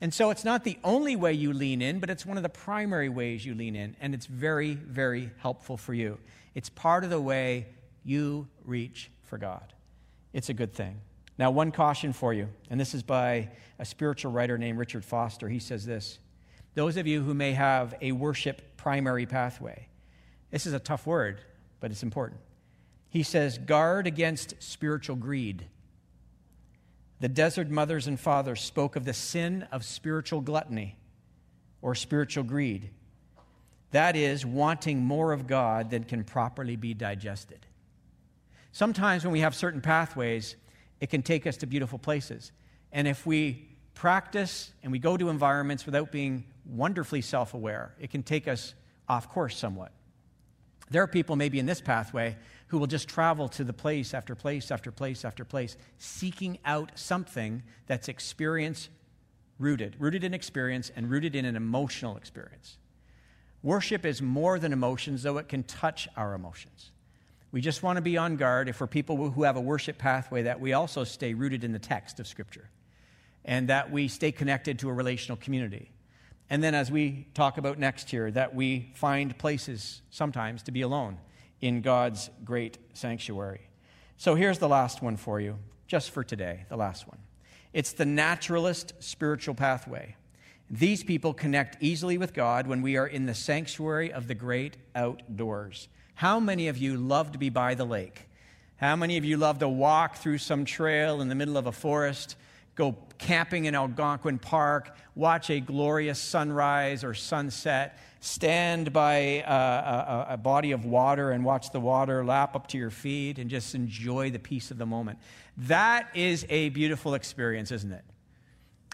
And 0.00 0.12
so 0.12 0.30
it's 0.30 0.44
not 0.44 0.64
the 0.64 0.78
only 0.82 1.14
way 1.14 1.32
you 1.32 1.52
lean 1.52 1.80
in, 1.80 2.00
but 2.00 2.10
it's 2.10 2.26
one 2.26 2.36
of 2.36 2.42
the 2.42 2.48
primary 2.48 3.08
ways 3.08 3.46
you 3.46 3.54
lean 3.54 3.76
in, 3.76 3.96
and 4.00 4.14
it's 4.14 4.26
very, 4.26 4.74
very 4.74 5.30
helpful 5.38 5.76
for 5.76 5.94
you. 5.94 6.18
It's 6.54 6.68
part 6.68 7.04
of 7.04 7.10
the 7.10 7.20
way 7.20 7.66
you 8.04 8.48
reach 8.64 9.10
for 9.22 9.38
God. 9.38 9.72
It's 10.32 10.48
a 10.48 10.54
good 10.54 10.72
thing. 10.72 11.00
Now, 11.38 11.50
one 11.50 11.72
caution 11.72 12.12
for 12.12 12.34
you, 12.34 12.48
and 12.70 12.78
this 12.78 12.94
is 12.94 13.02
by 13.02 13.50
a 13.78 13.84
spiritual 13.84 14.32
writer 14.32 14.58
named 14.58 14.78
Richard 14.78 15.04
Foster. 15.04 15.48
He 15.48 15.58
says 15.58 15.86
this 15.86 16.18
Those 16.74 16.96
of 16.96 17.06
you 17.06 17.22
who 17.22 17.34
may 17.34 17.52
have 17.52 17.94
a 18.00 18.12
worship 18.12 18.76
primary 18.76 19.26
pathway, 19.26 19.88
this 20.50 20.66
is 20.66 20.74
a 20.74 20.78
tough 20.78 21.06
word, 21.06 21.40
but 21.80 21.90
it's 21.90 22.02
important. 22.02 22.40
He 23.08 23.22
says, 23.22 23.58
guard 23.58 24.06
against 24.06 24.62
spiritual 24.62 25.16
greed. 25.16 25.66
The 27.20 27.28
desert 27.28 27.70
mothers 27.70 28.06
and 28.06 28.18
fathers 28.18 28.60
spoke 28.60 28.96
of 28.96 29.04
the 29.04 29.12
sin 29.12 29.66
of 29.70 29.84
spiritual 29.84 30.40
gluttony 30.40 30.96
or 31.82 31.94
spiritual 31.94 32.44
greed. 32.44 32.90
That 33.92 34.16
is, 34.16 34.44
wanting 34.44 35.04
more 35.04 35.32
of 35.32 35.46
God 35.46 35.90
than 35.90 36.04
can 36.04 36.24
properly 36.24 36.76
be 36.76 36.94
digested. 36.94 37.66
Sometimes 38.72 39.24
when 39.24 39.32
we 39.32 39.40
have 39.40 39.54
certain 39.54 39.80
pathways, 39.80 40.56
it 41.00 41.10
can 41.10 41.22
take 41.22 41.46
us 41.46 41.58
to 41.58 41.66
beautiful 41.66 41.98
places. 41.98 42.52
And 42.90 43.06
if 43.06 43.26
we 43.26 43.68
practice 43.94 44.72
and 44.82 44.90
we 44.90 44.98
go 44.98 45.16
to 45.16 45.28
environments 45.28 45.84
without 45.84 46.10
being 46.10 46.44
wonderfully 46.64 47.20
self 47.20 47.54
aware, 47.54 47.94
it 48.00 48.10
can 48.10 48.22
take 48.22 48.48
us 48.48 48.74
off 49.08 49.28
course 49.28 49.56
somewhat. 49.56 49.92
There 50.90 51.02
are 51.02 51.08
people 51.08 51.36
maybe 51.36 51.58
in 51.58 51.66
this 51.66 51.80
pathway 51.80 52.36
who 52.68 52.78
will 52.78 52.86
just 52.86 53.08
travel 53.08 53.48
to 53.50 53.64
the 53.64 53.72
place 53.72 54.14
after 54.14 54.34
place 54.34 54.70
after 54.70 54.90
place 54.90 55.24
after 55.24 55.44
place, 55.44 55.76
seeking 55.98 56.58
out 56.64 56.92
something 56.94 57.62
that's 57.86 58.08
experience 58.08 58.88
rooted, 59.58 59.96
rooted 59.98 60.24
in 60.24 60.32
experience 60.32 60.90
and 60.96 61.10
rooted 61.10 61.34
in 61.34 61.44
an 61.44 61.56
emotional 61.56 62.16
experience. 62.16 62.78
Worship 63.62 64.04
is 64.04 64.20
more 64.20 64.58
than 64.58 64.72
emotions, 64.72 65.22
though 65.22 65.38
it 65.38 65.48
can 65.48 65.62
touch 65.62 66.08
our 66.16 66.34
emotions. 66.34 66.90
We 67.52 67.60
just 67.60 67.82
want 67.82 67.96
to 67.96 68.02
be 68.02 68.16
on 68.16 68.36
guard 68.36 68.68
if 68.68 68.80
we're 68.80 68.86
people 68.86 69.30
who 69.30 69.42
have 69.42 69.56
a 69.56 69.60
worship 69.60 69.98
pathway 69.98 70.42
that 70.42 70.60
we 70.60 70.72
also 70.72 71.04
stay 71.04 71.34
rooted 71.34 71.64
in 71.64 71.72
the 71.72 71.78
text 71.78 72.18
of 72.18 72.26
Scripture 72.26 72.70
and 73.44 73.68
that 73.68 73.90
we 73.92 74.08
stay 74.08 74.32
connected 74.32 74.78
to 74.78 74.88
a 74.88 74.92
relational 74.92 75.36
community. 75.36 75.90
And 76.48 76.62
then, 76.62 76.74
as 76.74 76.90
we 76.90 77.28
talk 77.34 77.58
about 77.58 77.78
next 77.78 78.10
here, 78.10 78.30
that 78.30 78.54
we 78.54 78.92
find 78.94 79.36
places 79.38 80.02
sometimes 80.10 80.62
to 80.64 80.72
be 80.72 80.82
alone 80.82 81.18
in 81.60 81.80
God's 81.80 82.30
great 82.44 82.78
sanctuary. 82.94 83.60
So, 84.16 84.34
here's 84.34 84.58
the 84.58 84.68
last 84.68 85.02
one 85.02 85.16
for 85.16 85.40
you, 85.40 85.58
just 85.86 86.10
for 86.10 86.24
today, 86.24 86.64
the 86.68 86.76
last 86.76 87.08
one. 87.08 87.18
It's 87.72 87.92
the 87.92 88.04
naturalist 88.04 88.92
spiritual 88.98 89.54
pathway. 89.54 90.16
These 90.72 91.04
people 91.04 91.34
connect 91.34 91.82
easily 91.82 92.16
with 92.16 92.32
God 92.32 92.66
when 92.66 92.80
we 92.80 92.96
are 92.96 93.06
in 93.06 93.26
the 93.26 93.34
sanctuary 93.34 94.10
of 94.10 94.26
the 94.26 94.34
great 94.34 94.78
outdoors. 94.94 95.86
How 96.14 96.40
many 96.40 96.68
of 96.68 96.78
you 96.78 96.96
love 96.96 97.32
to 97.32 97.38
be 97.38 97.50
by 97.50 97.74
the 97.74 97.84
lake? 97.84 98.26
How 98.76 98.96
many 98.96 99.18
of 99.18 99.24
you 99.24 99.36
love 99.36 99.58
to 99.58 99.68
walk 99.68 100.16
through 100.16 100.38
some 100.38 100.64
trail 100.64 101.20
in 101.20 101.28
the 101.28 101.34
middle 101.34 101.58
of 101.58 101.66
a 101.66 101.72
forest, 101.72 102.36
go 102.74 102.96
camping 103.18 103.66
in 103.66 103.74
Algonquin 103.74 104.38
Park, 104.38 104.96
watch 105.14 105.50
a 105.50 105.60
glorious 105.60 106.18
sunrise 106.18 107.04
or 107.04 107.12
sunset, 107.12 107.98
stand 108.20 108.94
by 108.94 109.14
a, 109.14 109.42
a, 109.46 110.26
a, 110.30 110.36
body 110.38 110.72
of 110.72 110.86
water 110.86 111.32
and 111.32 111.44
watch 111.44 111.70
the 111.70 111.80
water 111.80 112.24
lap 112.24 112.56
up 112.56 112.66
to 112.68 112.78
your 112.78 112.90
feet 112.90 113.38
and 113.38 113.50
just 113.50 113.74
enjoy 113.74 114.30
the 114.30 114.38
peace 114.38 114.70
of 114.70 114.78
the 114.78 114.86
moment? 114.86 115.18
That 115.56 116.08
is 116.14 116.46
a 116.48 116.70
beautiful 116.70 117.12
experience, 117.12 117.70
isn't 117.72 117.92
it? 117.92 118.04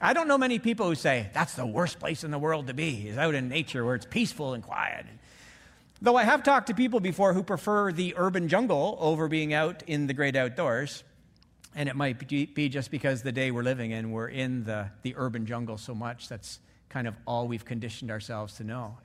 I 0.00 0.12
don't 0.12 0.28
know 0.28 0.38
many 0.38 0.58
people 0.58 0.86
who 0.86 0.94
say, 0.94 1.28
that's 1.32 1.54
the 1.54 1.66
worst 1.66 1.98
place 1.98 2.22
in 2.24 2.30
the 2.30 2.38
world 2.38 2.68
to 2.68 2.74
be, 2.74 3.08
is 3.08 3.18
out 3.18 3.34
in 3.34 3.48
nature 3.48 3.84
where 3.84 3.94
it's 3.94 4.06
peaceful 4.06 4.54
and 4.54 4.62
quiet. 4.62 5.06
Though 6.00 6.16
I 6.16 6.22
have 6.24 6.44
talked 6.44 6.68
to 6.68 6.74
people 6.74 7.00
before 7.00 7.34
who 7.34 7.42
prefer 7.42 7.90
the 7.90 8.14
urban 8.16 8.48
jungle 8.48 8.96
over 9.00 9.26
being 9.26 9.52
out 9.52 9.82
in 9.86 10.06
the 10.06 10.14
great 10.14 10.36
outdoors. 10.36 11.02
And 11.74 11.88
it 11.88 11.96
might 11.96 12.28
be 12.28 12.68
just 12.68 12.90
because 12.90 13.22
the 13.22 13.32
day 13.32 13.50
we're 13.50 13.62
living 13.62 13.90
in, 13.90 14.12
we're 14.12 14.28
in 14.28 14.64
the, 14.64 14.90
the 15.02 15.14
urban 15.16 15.46
jungle 15.46 15.76
so 15.78 15.94
much. 15.94 16.28
That's 16.28 16.60
kind 16.88 17.08
of 17.08 17.14
all 17.26 17.48
we've 17.48 17.64
conditioned 17.64 18.10
ourselves 18.10 18.54
to 18.54 18.64
know. 18.64 18.98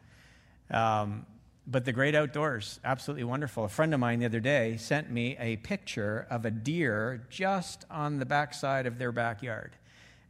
Um, 0.70 1.26
But 1.66 1.86
the 1.86 1.94
great 1.94 2.14
outdoors, 2.14 2.80
absolutely 2.84 3.24
wonderful. 3.24 3.64
A 3.64 3.70
friend 3.70 3.94
of 3.94 4.00
mine 4.00 4.20
the 4.20 4.26
other 4.26 4.42
day 4.42 4.78
sent 4.78 5.10
me 5.10 5.38
a 5.40 5.56
picture 5.58 6.28
of 6.30 6.46
a 6.46 6.52
deer 6.52 7.26
just 7.30 7.86
on 7.90 8.20
the 8.20 8.26
backside 8.26 8.86
of 8.86 8.98
their 8.98 9.12
backyard. 9.12 9.72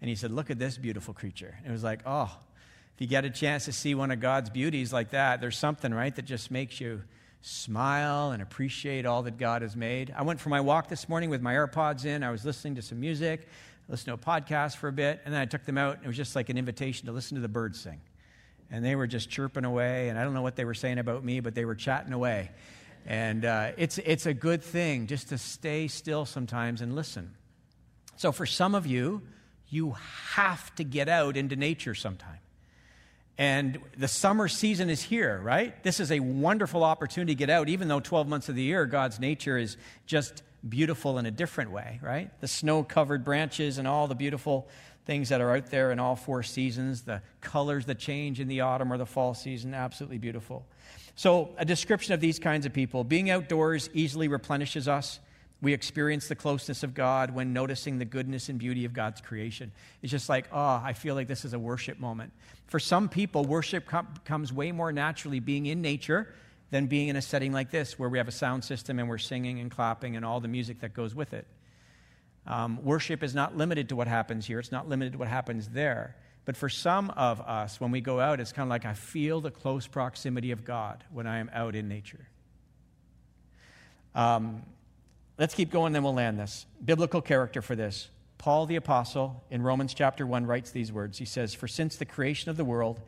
And 0.04 0.10
he 0.10 0.18
said, 0.18 0.32
Look 0.32 0.50
at 0.50 0.60
this 0.60 0.78
beautiful 0.78 1.13
creature. 1.13 1.56
And 1.60 1.70
it 1.70 1.72
was 1.72 1.82
like, 1.82 2.02
oh, 2.06 2.30
if 2.94 3.00
you 3.00 3.08
get 3.08 3.24
a 3.24 3.30
chance 3.30 3.63
to 3.66 3.72
see 3.72 3.96
one 3.96 4.12
of 4.12 4.20
God's 4.20 4.50
beauties 4.50 4.92
like 4.92 5.12
that, 5.12 5.39
there's 5.39 5.58
something, 5.58 5.94
right, 5.94 6.13
that 6.13 6.26
just 6.26 6.52
makes 6.52 6.82
you 6.82 7.02
smile 7.39 8.32
and 8.32 8.44
appreciate 8.44 9.06
all 9.06 9.24
that 9.24 9.38
God 9.38 9.62
has 9.62 9.78
made. 9.78 10.13
I 10.13 10.24
went 10.24 10.42
for 10.42 10.50
my 10.50 10.60
walk 10.60 10.89
this 10.89 11.08
morning 11.08 11.30
with 11.30 11.42
my 11.42 11.54
AirPods 11.54 12.04
in. 12.04 12.22
I 12.22 12.32
was 12.32 12.44
listening 12.44 12.76
to 12.76 12.82
some 12.82 13.00
music, 13.00 13.48
listened 13.88 14.08
to 14.08 14.13
a 14.13 14.18
podcast 14.18 14.76
for 14.76 14.89
a 14.89 14.92
bit, 14.92 15.22
and 15.24 15.34
then 15.34 15.39
I 15.39 15.46
took 15.46 15.63
them 15.63 15.78
out. 15.78 15.96
And 15.96 16.04
it 16.04 16.08
was 16.08 16.18
just 16.18 16.36
like 16.36 16.50
an 16.50 16.58
invitation 16.58 17.06
to 17.06 17.13
listen 17.13 17.36
to 17.36 17.42
the 17.42 17.48
birds 17.48 17.80
sing 17.80 18.02
and 18.70 18.84
they 18.84 18.98
were 18.98 19.08
just 19.08 19.30
chirping 19.30 19.63
away. 19.63 20.10
And 20.10 20.20
I 20.20 20.26
don't 20.26 20.34
know 20.34 20.42
what 20.42 20.58
they 20.58 20.66
were 20.66 20.74
saying 20.74 21.00
about 21.00 21.24
me, 21.24 21.39
but 21.39 21.56
they 21.56 21.63
were 21.63 21.76
chatting 21.76 22.12
away. 22.12 22.52
And 23.06 23.46
uh, 23.46 23.72
it's, 23.78 24.00
it's 24.00 24.26
a 24.26 24.34
good 24.34 24.63
thing 24.63 25.08
just 25.08 25.30
to 25.30 25.38
stay 25.38 25.88
still 25.88 26.26
sometimes 26.26 26.82
and 26.82 26.94
listen. 26.94 27.36
So, 28.18 28.34
for 28.34 28.46
some 28.46 28.76
of 28.76 28.86
you, 28.86 29.22
you 29.74 29.96
have 30.34 30.74
to 30.76 30.84
get 30.84 31.10
out 31.10 31.36
into 31.36 31.56
nature 31.56 31.96
sometime. 31.96 32.38
And 33.38 33.80
the 33.98 34.08
summer 34.08 34.48
season 34.48 34.92
is 34.92 35.02
here, 35.02 35.40
right? 35.44 35.82
This 35.84 36.00
is 36.00 36.12
a 36.12 36.20
wonderful 36.20 36.84
opportunity 36.84 37.34
to 37.34 37.38
get 37.38 37.50
out, 37.50 37.68
even 37.68 37.88
though 37.88 38.00
12 38.00 38.28
months 38.28 38.48
of 38.48 38.56
the 38.56 38.62
year, 38.62 38.86
God's 38.86 39.20
nature 39.20 39.58
is 39.58 39.76
just 40.06 40.44
beautiful 40.68 41.18
in 41.18 41.26
a 41.26 41.32
different 41.32 41.72
way, 41.72 42.00
right? 42.04 42.30
The 42.42 42.48
snow 42.48 42.84
covered 42.84 43.24
branches 43.24 43.80
and 43.80 43.88
all 43.88 44.08
the 44.08 44.16
beautiful 44.16 44.68
things 45.06 45.30
that 45.30 45.42
are 45.42 45.56
out 45.56 45.68
there 45.72 45.92
in 45.92 46.00
all 46.00 46.16
four 46.16 46.44
seasons, 46.44 47.02
the 47.02 47.22
colors 47.42 47.86
that 47.88 47.98
change 47.98 48.40
in 48.40 48.48
the 48.48 48.62
autumn 48.62 48.94
or 48.94 48.98
the 48.98 49.06
fall 49.06 49.34
season, 49.34 49.74
absolutely 49.74 50.20
beautiful. 50.20 50.66
So, 51.16 51.50
a 51.58 51.66
description 51.66 52.14
of 52.14 52.22
these 52.22 52.40
kinds 52.40 52.66
of 52.66 52.74
people 52.74 53.04
being 53.04 53.30
outdoors 53.30 53.90
easily 53.94 54.28
replenishes 54.28 54.88
us. 54.88 55.20
We 55.63 55.71
experience 55.71 56.28
the 56.28 56.36
closeness 56.36 56.84
of 56.84 56.93
God 56.93 57.34
when 57.34 57.54
noticing 57.54 57.97
the 57.97 58.04
goodness 58.04 58.49
and 58.49 58.60
beauty 58.60 58.84
of 58.84 58.91
God's 58.91 59.21
creation. 59.21 59.71
It's 60.02 60.12
just 60.12 60.28
like, 60.28 60.49
oh, 60.52 60.82
I 60.84 60.91
feel 60.91 61.15
like 61.15 61.30
this 61.30 61.45
is 61.45 61.54
a 61.54 61.60
worship 61.60 62.02
moment. 62.02 62.34
For 62.67 62.80
some 62.80 63.08
people, 63.08 63.45
worship 63.45 63.86
com- 63.86 64.13
comes 64.26 64.52
way 64.52 64.73
more 64.73 64.91
naturally 64.91 65.39
being 65.39 65.65
in 65.65 65.82
nature 65.82 66.28
than 66.71 66.88
being 66.88 67.08
in 67.08 67.15
a 67.15 67.21
setting 67.21 67.54
like 67.54 67.71
this, 67.71 67.97
where 67.97 68.10
we 68.10 68.17
have 68.17 68.28
a 68.28 68.34
sound 68.34 68.65
system 68.65 68.99
and 68.99 69.08
we're 69.08 69.17
singing 69.17 69.62
and 69.62 69.71
clapping 69.71 70.17
and 70.17 70.26
all 70.26 70.41
the 70.41 70.49
music 70.49 70.82
that 70.82 70.93
goes 70.93 71.15
with 71.15 71.34
it. 71.34 71.47
Um, 72.45 72.84
worship 72.84 73.23
is 73.23 73.34
not 73.34 73.56
limited 73.56 73.88
to 73.88 73.95
what 73.95 74.10
happens 74.10 74.45
here, 74.45 74.60
it's 74.60 74.71
not 74.71 74.89
limited 74.89 75.13
to 75.13 75.17
what 75.17 75.30
happens 75.30 75.69
there. 75.69 76.17
But 76.43 76.58
for 76.58 76.67
some 76.67 77.10
of 77.12 77.39
us, 77.39 77.80
when 77.80 77.91
we 77.91 78.02
go 78.02 78.19
out, 78.19 78.41
it's 78.41 78.52
kind 78.52 78.67
of 78.67 78.69
like 78.69 78.84
I 78.84 78.95
feel 78.95 79.39
the 79.39 79.52
close 79.52 79.88
proximity 79.88 80.52
of 80.52 80.65
God 80.65 81.06
when 81.10 81.26
I 81.26 81.38
am 81.38 81.49
out 81.54 81.73
in 81.73 81.88
nature. 81.88 82.28
Um, 84.13 84.63
let's 85.38 85.54
keep 85.54 85.72
going, 85.72 85.93
then 85.93 86.04
we'll 86.04 86.13
land 86.13 86.39
this. 86.39 86.65
Biblical 86.84 87.22
character 87.22 87.62
for 87.62 87.76
this. 87.76 88.10
Paul 88.38 88.65
the 88.65 88.76
Apostle 88.76 89.43
in 89.50 89.62
Romans 89.62 89.93
chapter 89.93 90.28
1 90.28 90.46
writes 90.46 90.72
these 90.72 90.91
words. 90.91 91.17
He 91.17 91.26
says, 91.26 91.54
For 91.54 91.67
since 91.67 91.96
the 91.96 92.06
creation 92.06 92.50
of 92.50 92.58
the 92.58 92.65
world, 92.65 93.00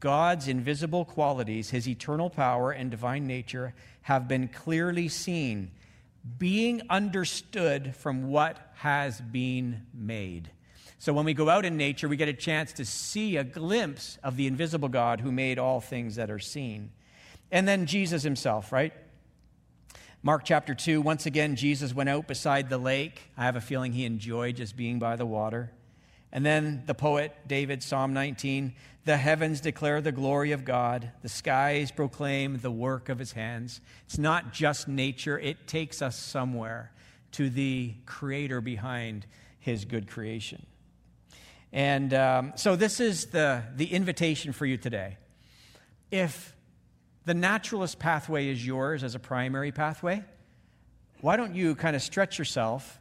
God's 0.00 0.48
invisible 0.48 1.04
qualities, 1.04 1.70
his 1.70 1.88
eternal 1.88 2.28
power 2.28 2.70
and 2.70 2.90
divine 2.90 3.26
nature, 3.26 3.74
have 4.02 4.28
been 4.28 4.48
clearly 4.48 5.08
seen 5.08 5.70
being 6.38 6.82
understood 6.88 7.94
from 7.96 8.30
what 8.30 8.72
has 8.76 9.20
been 9.20 9.86
made. 9.92 10.50
So 10.98 11.12
when 11.12 11.26
we 11.26 11.34
go 11.34 11.50
out 11.50 11.64
in 11.64 11.76
nature, 11.76 12.08
we 12.08 12.16
get 12.16 12.28
a 12.28 12.34
chance 12.34 12.72
to 12.74 12.84
see 12.84 13.36
a 13.36 13.44
glimpse 13.44 14.18
of 14.22 14.36
the 14.36 14.46
invisible 14.46 14.88
God 14.88 15.20
who 15.20 15.30
made 15.30 15.58
all 15.58 15.80
things 15.80 16.16
that 16.16 16.30
are 16.30 16.38
seen. 16.38 16.92
And 17.50 17.68
then 17.68 17.86
Jesus 17.86 18.22
himself, 18.22 18.72
right? 18.72 18.92
Mark 20.26 20.44
chapter 20.46 20.74
2, 20.74 21.02
once 21.02 21.26
again, 21.26 21.54
Jesus 21.54 21.94
went 21.94 22.08
out 22.08 22.26
beside 22.26 22.70
the 22.70 22.78
lake. 22.78 23.20
I 23.36 23.44
have 23.44 23.56
a 23.56 23.60
feeling 23.60 23.92
he 23.92 24.06
enjoyed 24.06 24.56
just 24.56 24.74
being 24.74 24.98
by 24.98 25.16
the 25.16 25.26
water. 25.26 25.70
And 26.32 26.46
then 26.46 26.82
the 26.86 26.94
poet 26.94 27.36
David, 27.46 27.82
Psalm 27.82 28.14
19 28.14 28.72
The 29.04 29.18
heavens 29.18 29.60
declare 29.60 30.00
the 30.00 30.12
glory 30.12 30.52
of 30.52 30.64
God, 30.64 31.10
the 31.20 31.28
skies 31.28 31.90
proclaim 31.90 32.56
the 32.56 32.70
work 32.70 33.10
of 33.10 33.18
his 33.18 33.32
hands. 33.32 33.82
It's 34.06 34.16
not 34.16 34.54
just 34.54 34.88
nature, 34.88 35.38
it 35.38 35.66
takes 35.66 36.00
us 36.00 36.18
somewhere 36.18 36.90
to 37.32 37.50
the 37.50 37.92
creator 38.06 38.62
behind 38.62 39.26
his 39.60 39.84
good 39.84 40.08
creation. 40.08 40.64
And 41.70 42.14
um, 42.14 42.52
so, 42.56 42.76
this 42.76 42.98
is 42.98 43.26
the, 43.26 43.62
the 43.76 43.92
invitation 43.92 44.54
for 44.54 44.64
you 44.64 44.78
today. 44.78 45.18
If 46.10 46.54
the 47.24 47.34
naturalist 47.34 47.98
pathway 47.98 48.48
is 48.48 48.64
yours 48.64 49.02
as 49.02 49.14
a 49.14 49.18
primary 49.18 49.72
pathway, 49.72 50.22
why 51.20 51.36
don't 51.36 51.54
you 51.54 51.74
kind 51.74 51.96
of 51.96 52.02
stretch 52.02 52.38
yourself 52.38 53.00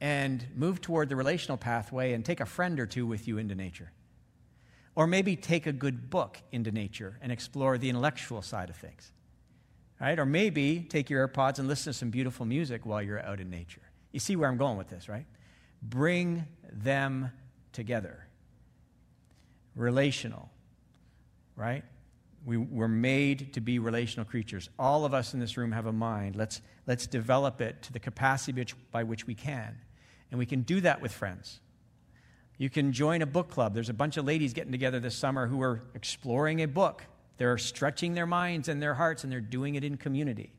and 0.00 0.44
move 0.56 0.80
toward 0.80 1.08
the 1.08 1.14
relational 1.14 1.56
pathway 1.56 2.12
and 2.12 2.24
take 2.24 2.40
a 2.40 2.46
friend 2.46 2.80
or 2.80 2.86
two 2.86 3.06
with 3.06 3.28
you 3.28 3.38
into 3.38 3.54
nature. 3.54 3.92
Or 4.96 5.06
maybe 5.06 5.36
take 5.36 5.66
a 5.66 5.72
good 5.72 6.10
book 6.10 6.38
into 6.50 6.72
nature 6.72 7.18
and 7.22 7.30
explore 7.30 7.78
the 7.78 7.88
intellectual 7.88 8.42
side 8.42 8.68
of 8.68 8.76
things. 8.76 9.12
Right? 10.00 10.18
Or 10.18 10.26
maybe 10.26 10.80
take 10.80 11.08
your 11.08 11.28
AirPods 11.28 11.60
and 11.60 11.68
listen 11.68 11.92
to 11.92 11.98
some 11.98 12.10
beautiful 12.10 12.44
music 12.44 12.84
while 12.84 13.00
you're 13.00 13.24
out 13.24 13.38
in 13.38 13.48
nature. 13.48 13.82
You 14.10 14.18
see 14.18 14.34
where 14.34 14.48
I'm 14.48 14.56
going 14.56 14.76
with 14.76 14.88
this, 14.88 15.08
right? 15.08 15.24
Bring 15.80 16.46
them 16.72 17.30
together. 17.72 18.26
Relational, 19.76 20.50
right? 21.54 21.84
We, 22.44 22.56
we're 22.56 22.88
made 22.88 23.52
to 23.54 23.60
be 23.60 23.78
relational 23.78 24.24
creatures. 24.24 24.68
All 24.78 25.04
of 25.04 25.14
us 25.14 25.34
in 25.34 25.40
this 25.40 25.56
room 25.56 25.72
have 25.72 25.86
a 25.86 25.92
mind. 25.92 26.34
Let's, 26.34 26.60
let's 26.86 27.06
develop 27.06 27.60
it 27.60 27.82
to 27.82 27.92
the 27.92 28.00
capacity 28.00 28.58
which, 28.60 28.74
by 28.90 29.04
which 29.04 29.26
we 29.26 29.34
can. 29.34 29.78
And 30.30 30.38
we 30.38 30.46
can 30.46 30.62
do 30.62 30.80
that 30.80 31.00
with 31.00 31.12
friends. 31.12 31.60
You 32.58 32.70
can 32.70 32.92
join 32.92 33.22
a 33.22 33.26
book 33.26 33.48
club. 33.48 33.74
There's 33.74 33.88
a 33.88 33.94
bunch 33.94 34.16
of 34.16 34.24
ladies 34.24 34.52
getting 34.52 34.72
together 34.72 35.00
this 35.00 35.16
summer 35.16 35.46
who 35.46 35.62
are 35.62 35.82
exploring 35.94 36.62
a 36.62 36.68
book. 36.68 37.04
They're 37.38 37.58
stretching 37.58 38.14
their 38.14 38.26
minds 38.26 38.68
and 38.68 38.82
their 38.82 38.94
hearts, 38.94 39.24
and 39.24 39.32
they're 39.32 39.40
doing 39.40 39.74
it 39.74 39.84
in 39.84 39.96
community. 39.96 40.52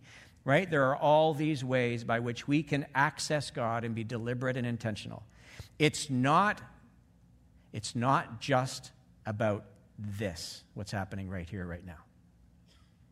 Right? 0.45 0.69
There 0.69 0.85
are 0.89 0.97
all 0.97 1.33
these 1.33 1.63
ways 1.63 2.03
by 2.03 2.19
which 2.19 2.47
we 2.47 2.63
can 2.63 2.85
access 2.93 3.51
God 3.51 3.85
and 3.85 3.95
be 3.95 4.03
deliberate 4.03 4.57
and 4.57 4.67
intentional. 4.67 5.23
It's 5.79 6.09
not, 6.09 6.61
it's 7.71 7.95
not 7.95 8.41
just 8.41 8.91
about 9.25 9.65
this, 10.17 10.63
what's 10.73 10.91
happening 10.91 11.29
right 11.29 11.49
here, 11.49 11.65
right 11.65 11.85
now. 11.85 11.99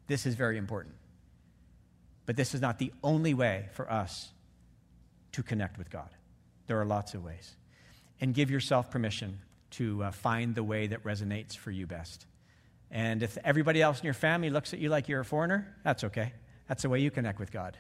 This 0.07 0.25
is 0.25 0.35
very 0.35 0.57
important. 0.57 0.95
But 2.25 2.35
this 2.35 2.53
is 2.53 2.61
not 2.61 2.79
the 2.79 2.91
only 3.03 3.33
way 3.33 3.69
for 3.73 3.91
us 3.91 4.29
to 5.33 5.43
connect 5.43 5.77
with 5.77 5.89
God. 5.89 6.09
There 6.67 6.79
are 6.79 6.85
lots 6.85 7.13
of 7.13 7.23
ways. 7.23 7.55
And 8.19 8.33
give 8.33 8.51
yourself 8.51 8.91
permission 8.91 9.39
to 9.71 10.03
uh, 10.03 10.11
find 10.11 10.53
the 10.53 10.63
way 10.63 10.87
that 10.87 11.03
resonates 11.03 11.55
for 11.55 11.71
you 11.71 11.87
best. 11.87 12.25
And 12.91 13.23
if 13.23 13.37
everybody 13.43 13.81
else 13.81 13.99
in 13.99 14.05
your 14.05 14.13
family 14.13 14.49
looks 14.49 14.73
at 14.73 14.79
you 14.79 14.89
like 14.89 15.07
you're 15.07 15.21
a 15.21 15.25
foreigner, 15.25 15.75
that's 15.83 16.03
okay. 16.03 16.33
That's 16.67 16.83
the 16.83 16.89
way 16.89 16.99
you 16.99 17.09
connect 17.09 17.39
with 17.39 17.51
God. 17.51 17.77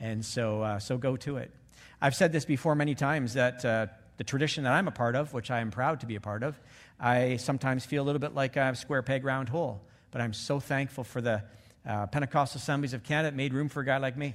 And 0.00 0.24
so, 0.24 0.62
uh, 0.62 0.78
so 0.78 0.98
go 0.98 1.16
to 1.18 1.36
it. 1.36 1.52
I've 2.00 2.14
said 2.14 2.32
this 2.32 2.44
before 2.44 2.74
many 2.74 2.94
times 2.94 3.34
that 3.34 3.64
uh, 3.64 3.86
the 4.18 4.24
tradition 4.24 4.64
that 4.64 4.72
I'm 4.72 4.88
a 4.88 4.92
part 4.92 5.16
of, 5.16 5.32
which 5.32 5.50
I 5.50 5.60
am 5.60 5.70
proud 5.70 6.00
to 6.00 6.06
be 6.06 6.16
a 6.16 6.20
part 6.20 6.42
of, 6.42 6.60
I 7.00 7.36
sometimes 7.36 7.86
feel 7.86 8.02
a 8.02 8.06
little 8.06 8.18
bit 8.18 8.34
like 8.34 8.56
a 8.56 8.74
square 8.74 9.02
peg 9.02 9.24
round 9.24 9.48
hole. 9.48 9.80
But 10.10 10.20
I'm 10.20 10.32
so 10.32 10.60
thankful 10.60 11.04
for 11.04 11.20
the 11.20 11.44
uh, 11.86 12.06
Pentecostal 12.08 12.58
Assemblies 12.58 12.92
of 12.92 13.04
Canada 13.04 13.34
made 13.34 13.54
room 13.54 13.68
for 13.68 13.80
a 13.80 13.84
guy 13.84 13.98
like 13.98 14.16
me. 14.16 14.34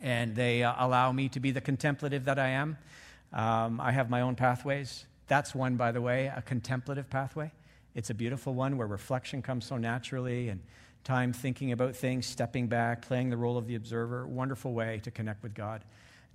And 0.00 0.34
they 0.34 0.62
uh, 0.62 0.74
allow 0.78 1.10
me 1.10 1.28
to 1.30 1.40
be 1.40 1.52
the 1.52 1.60
contemplative 1.60 2.26
that 2.26 2.38
I 2.38 2.48
am. 2.48 2.76
Um, 3.32 3.80
I 3.80 3.92
have 3.92 4.10
my 4.10 4.20
own 4.20 4.34
pathways. 4.34 5.06
That's 5.26 5.54
one, 5.54 5.76
by 5.76 5.92
the 5.92 6.02
way, 6.02 6.30
a 6.34 6.42
contemplative 6.42 7.08
pathway. 7.08 7.50
It's 7.94 8.10
a 8.10 8.14
beautiful 8.14 8.52
one 8.52 8.76
where 8.76 8.86
reflection 8.86 9.40
comes 9.40 9.64
so 9.64 9.78
naturally 9.78 10.50
and 10.50 10.60
time 11.04 11.32
thinking 11.32 11.72
about 11.72 11.96
things, 11.96 12.26
stepping 12.26 12.66
back, 12.66 13.02
playing 13.02 13.30
the 13.30 13.36
role 13.36 13.56
of 13.56 13.66
the 13.66 13.74
observer. 13.74 14.26
Wonderful 14.26 14.74
way 14.74 15.00
to 15.04 15.10
connect 15.10 15.42
with 15.42 15.54
God. 15.54 15.82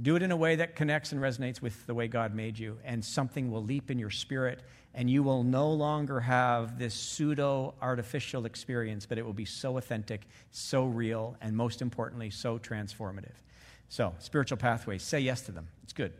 Do 0.02 0.16
it 0.16 0.22
in 0.22 0.32
a 0.32 0.38
way 0.38 0.56
that 0.58 0.76
connects 0.76 1.12
and 1.12 1.20
resonates 1.20 1.62
with 1.62 1.86
the 1.88 1.94
way 1.94 2.08
God 2.08 2.36
made 2.36 2.60
you, 2.60 2.78
and 2.84 3.04
something 3.04 3.52
will 3.52 3.64
leap 3.64 3.90
in 3.90 3.98
your 3.98 4.12
spirit, 4.12 4.62
and 4.94 5.10
you 5.10 5.24
will 5.24 5.44
no 5.44 5.72
longer 5.72 6.20
have 6.20 6.78
this 6.78 6.94
pseudo 6.94 7.74
artificial 7.82 8.46
experience, 8.46 9.08
but 9.08 9.18
it 9.18 9.26
will 9.26 9.34
be 9.34 9.46
so 9.46 9.78
authentic, 9.78 10.28
so 10.52 10.86
real, 10.86 11.36
and 11.42 11.56
most 11.56 11.82
importantly, 11.82 12.30
so 12.30 12.60
transformative. 12.60 13.34
So, 13.90 14.14
spiritual 14.20 14.58
pathways, 14.58 15.02
say 15.02 15.20
yes 15.20 15.42
to 15.42 15.52
them. 15.52 15.68
It's 15.84 15.94
good. 15.94 16.14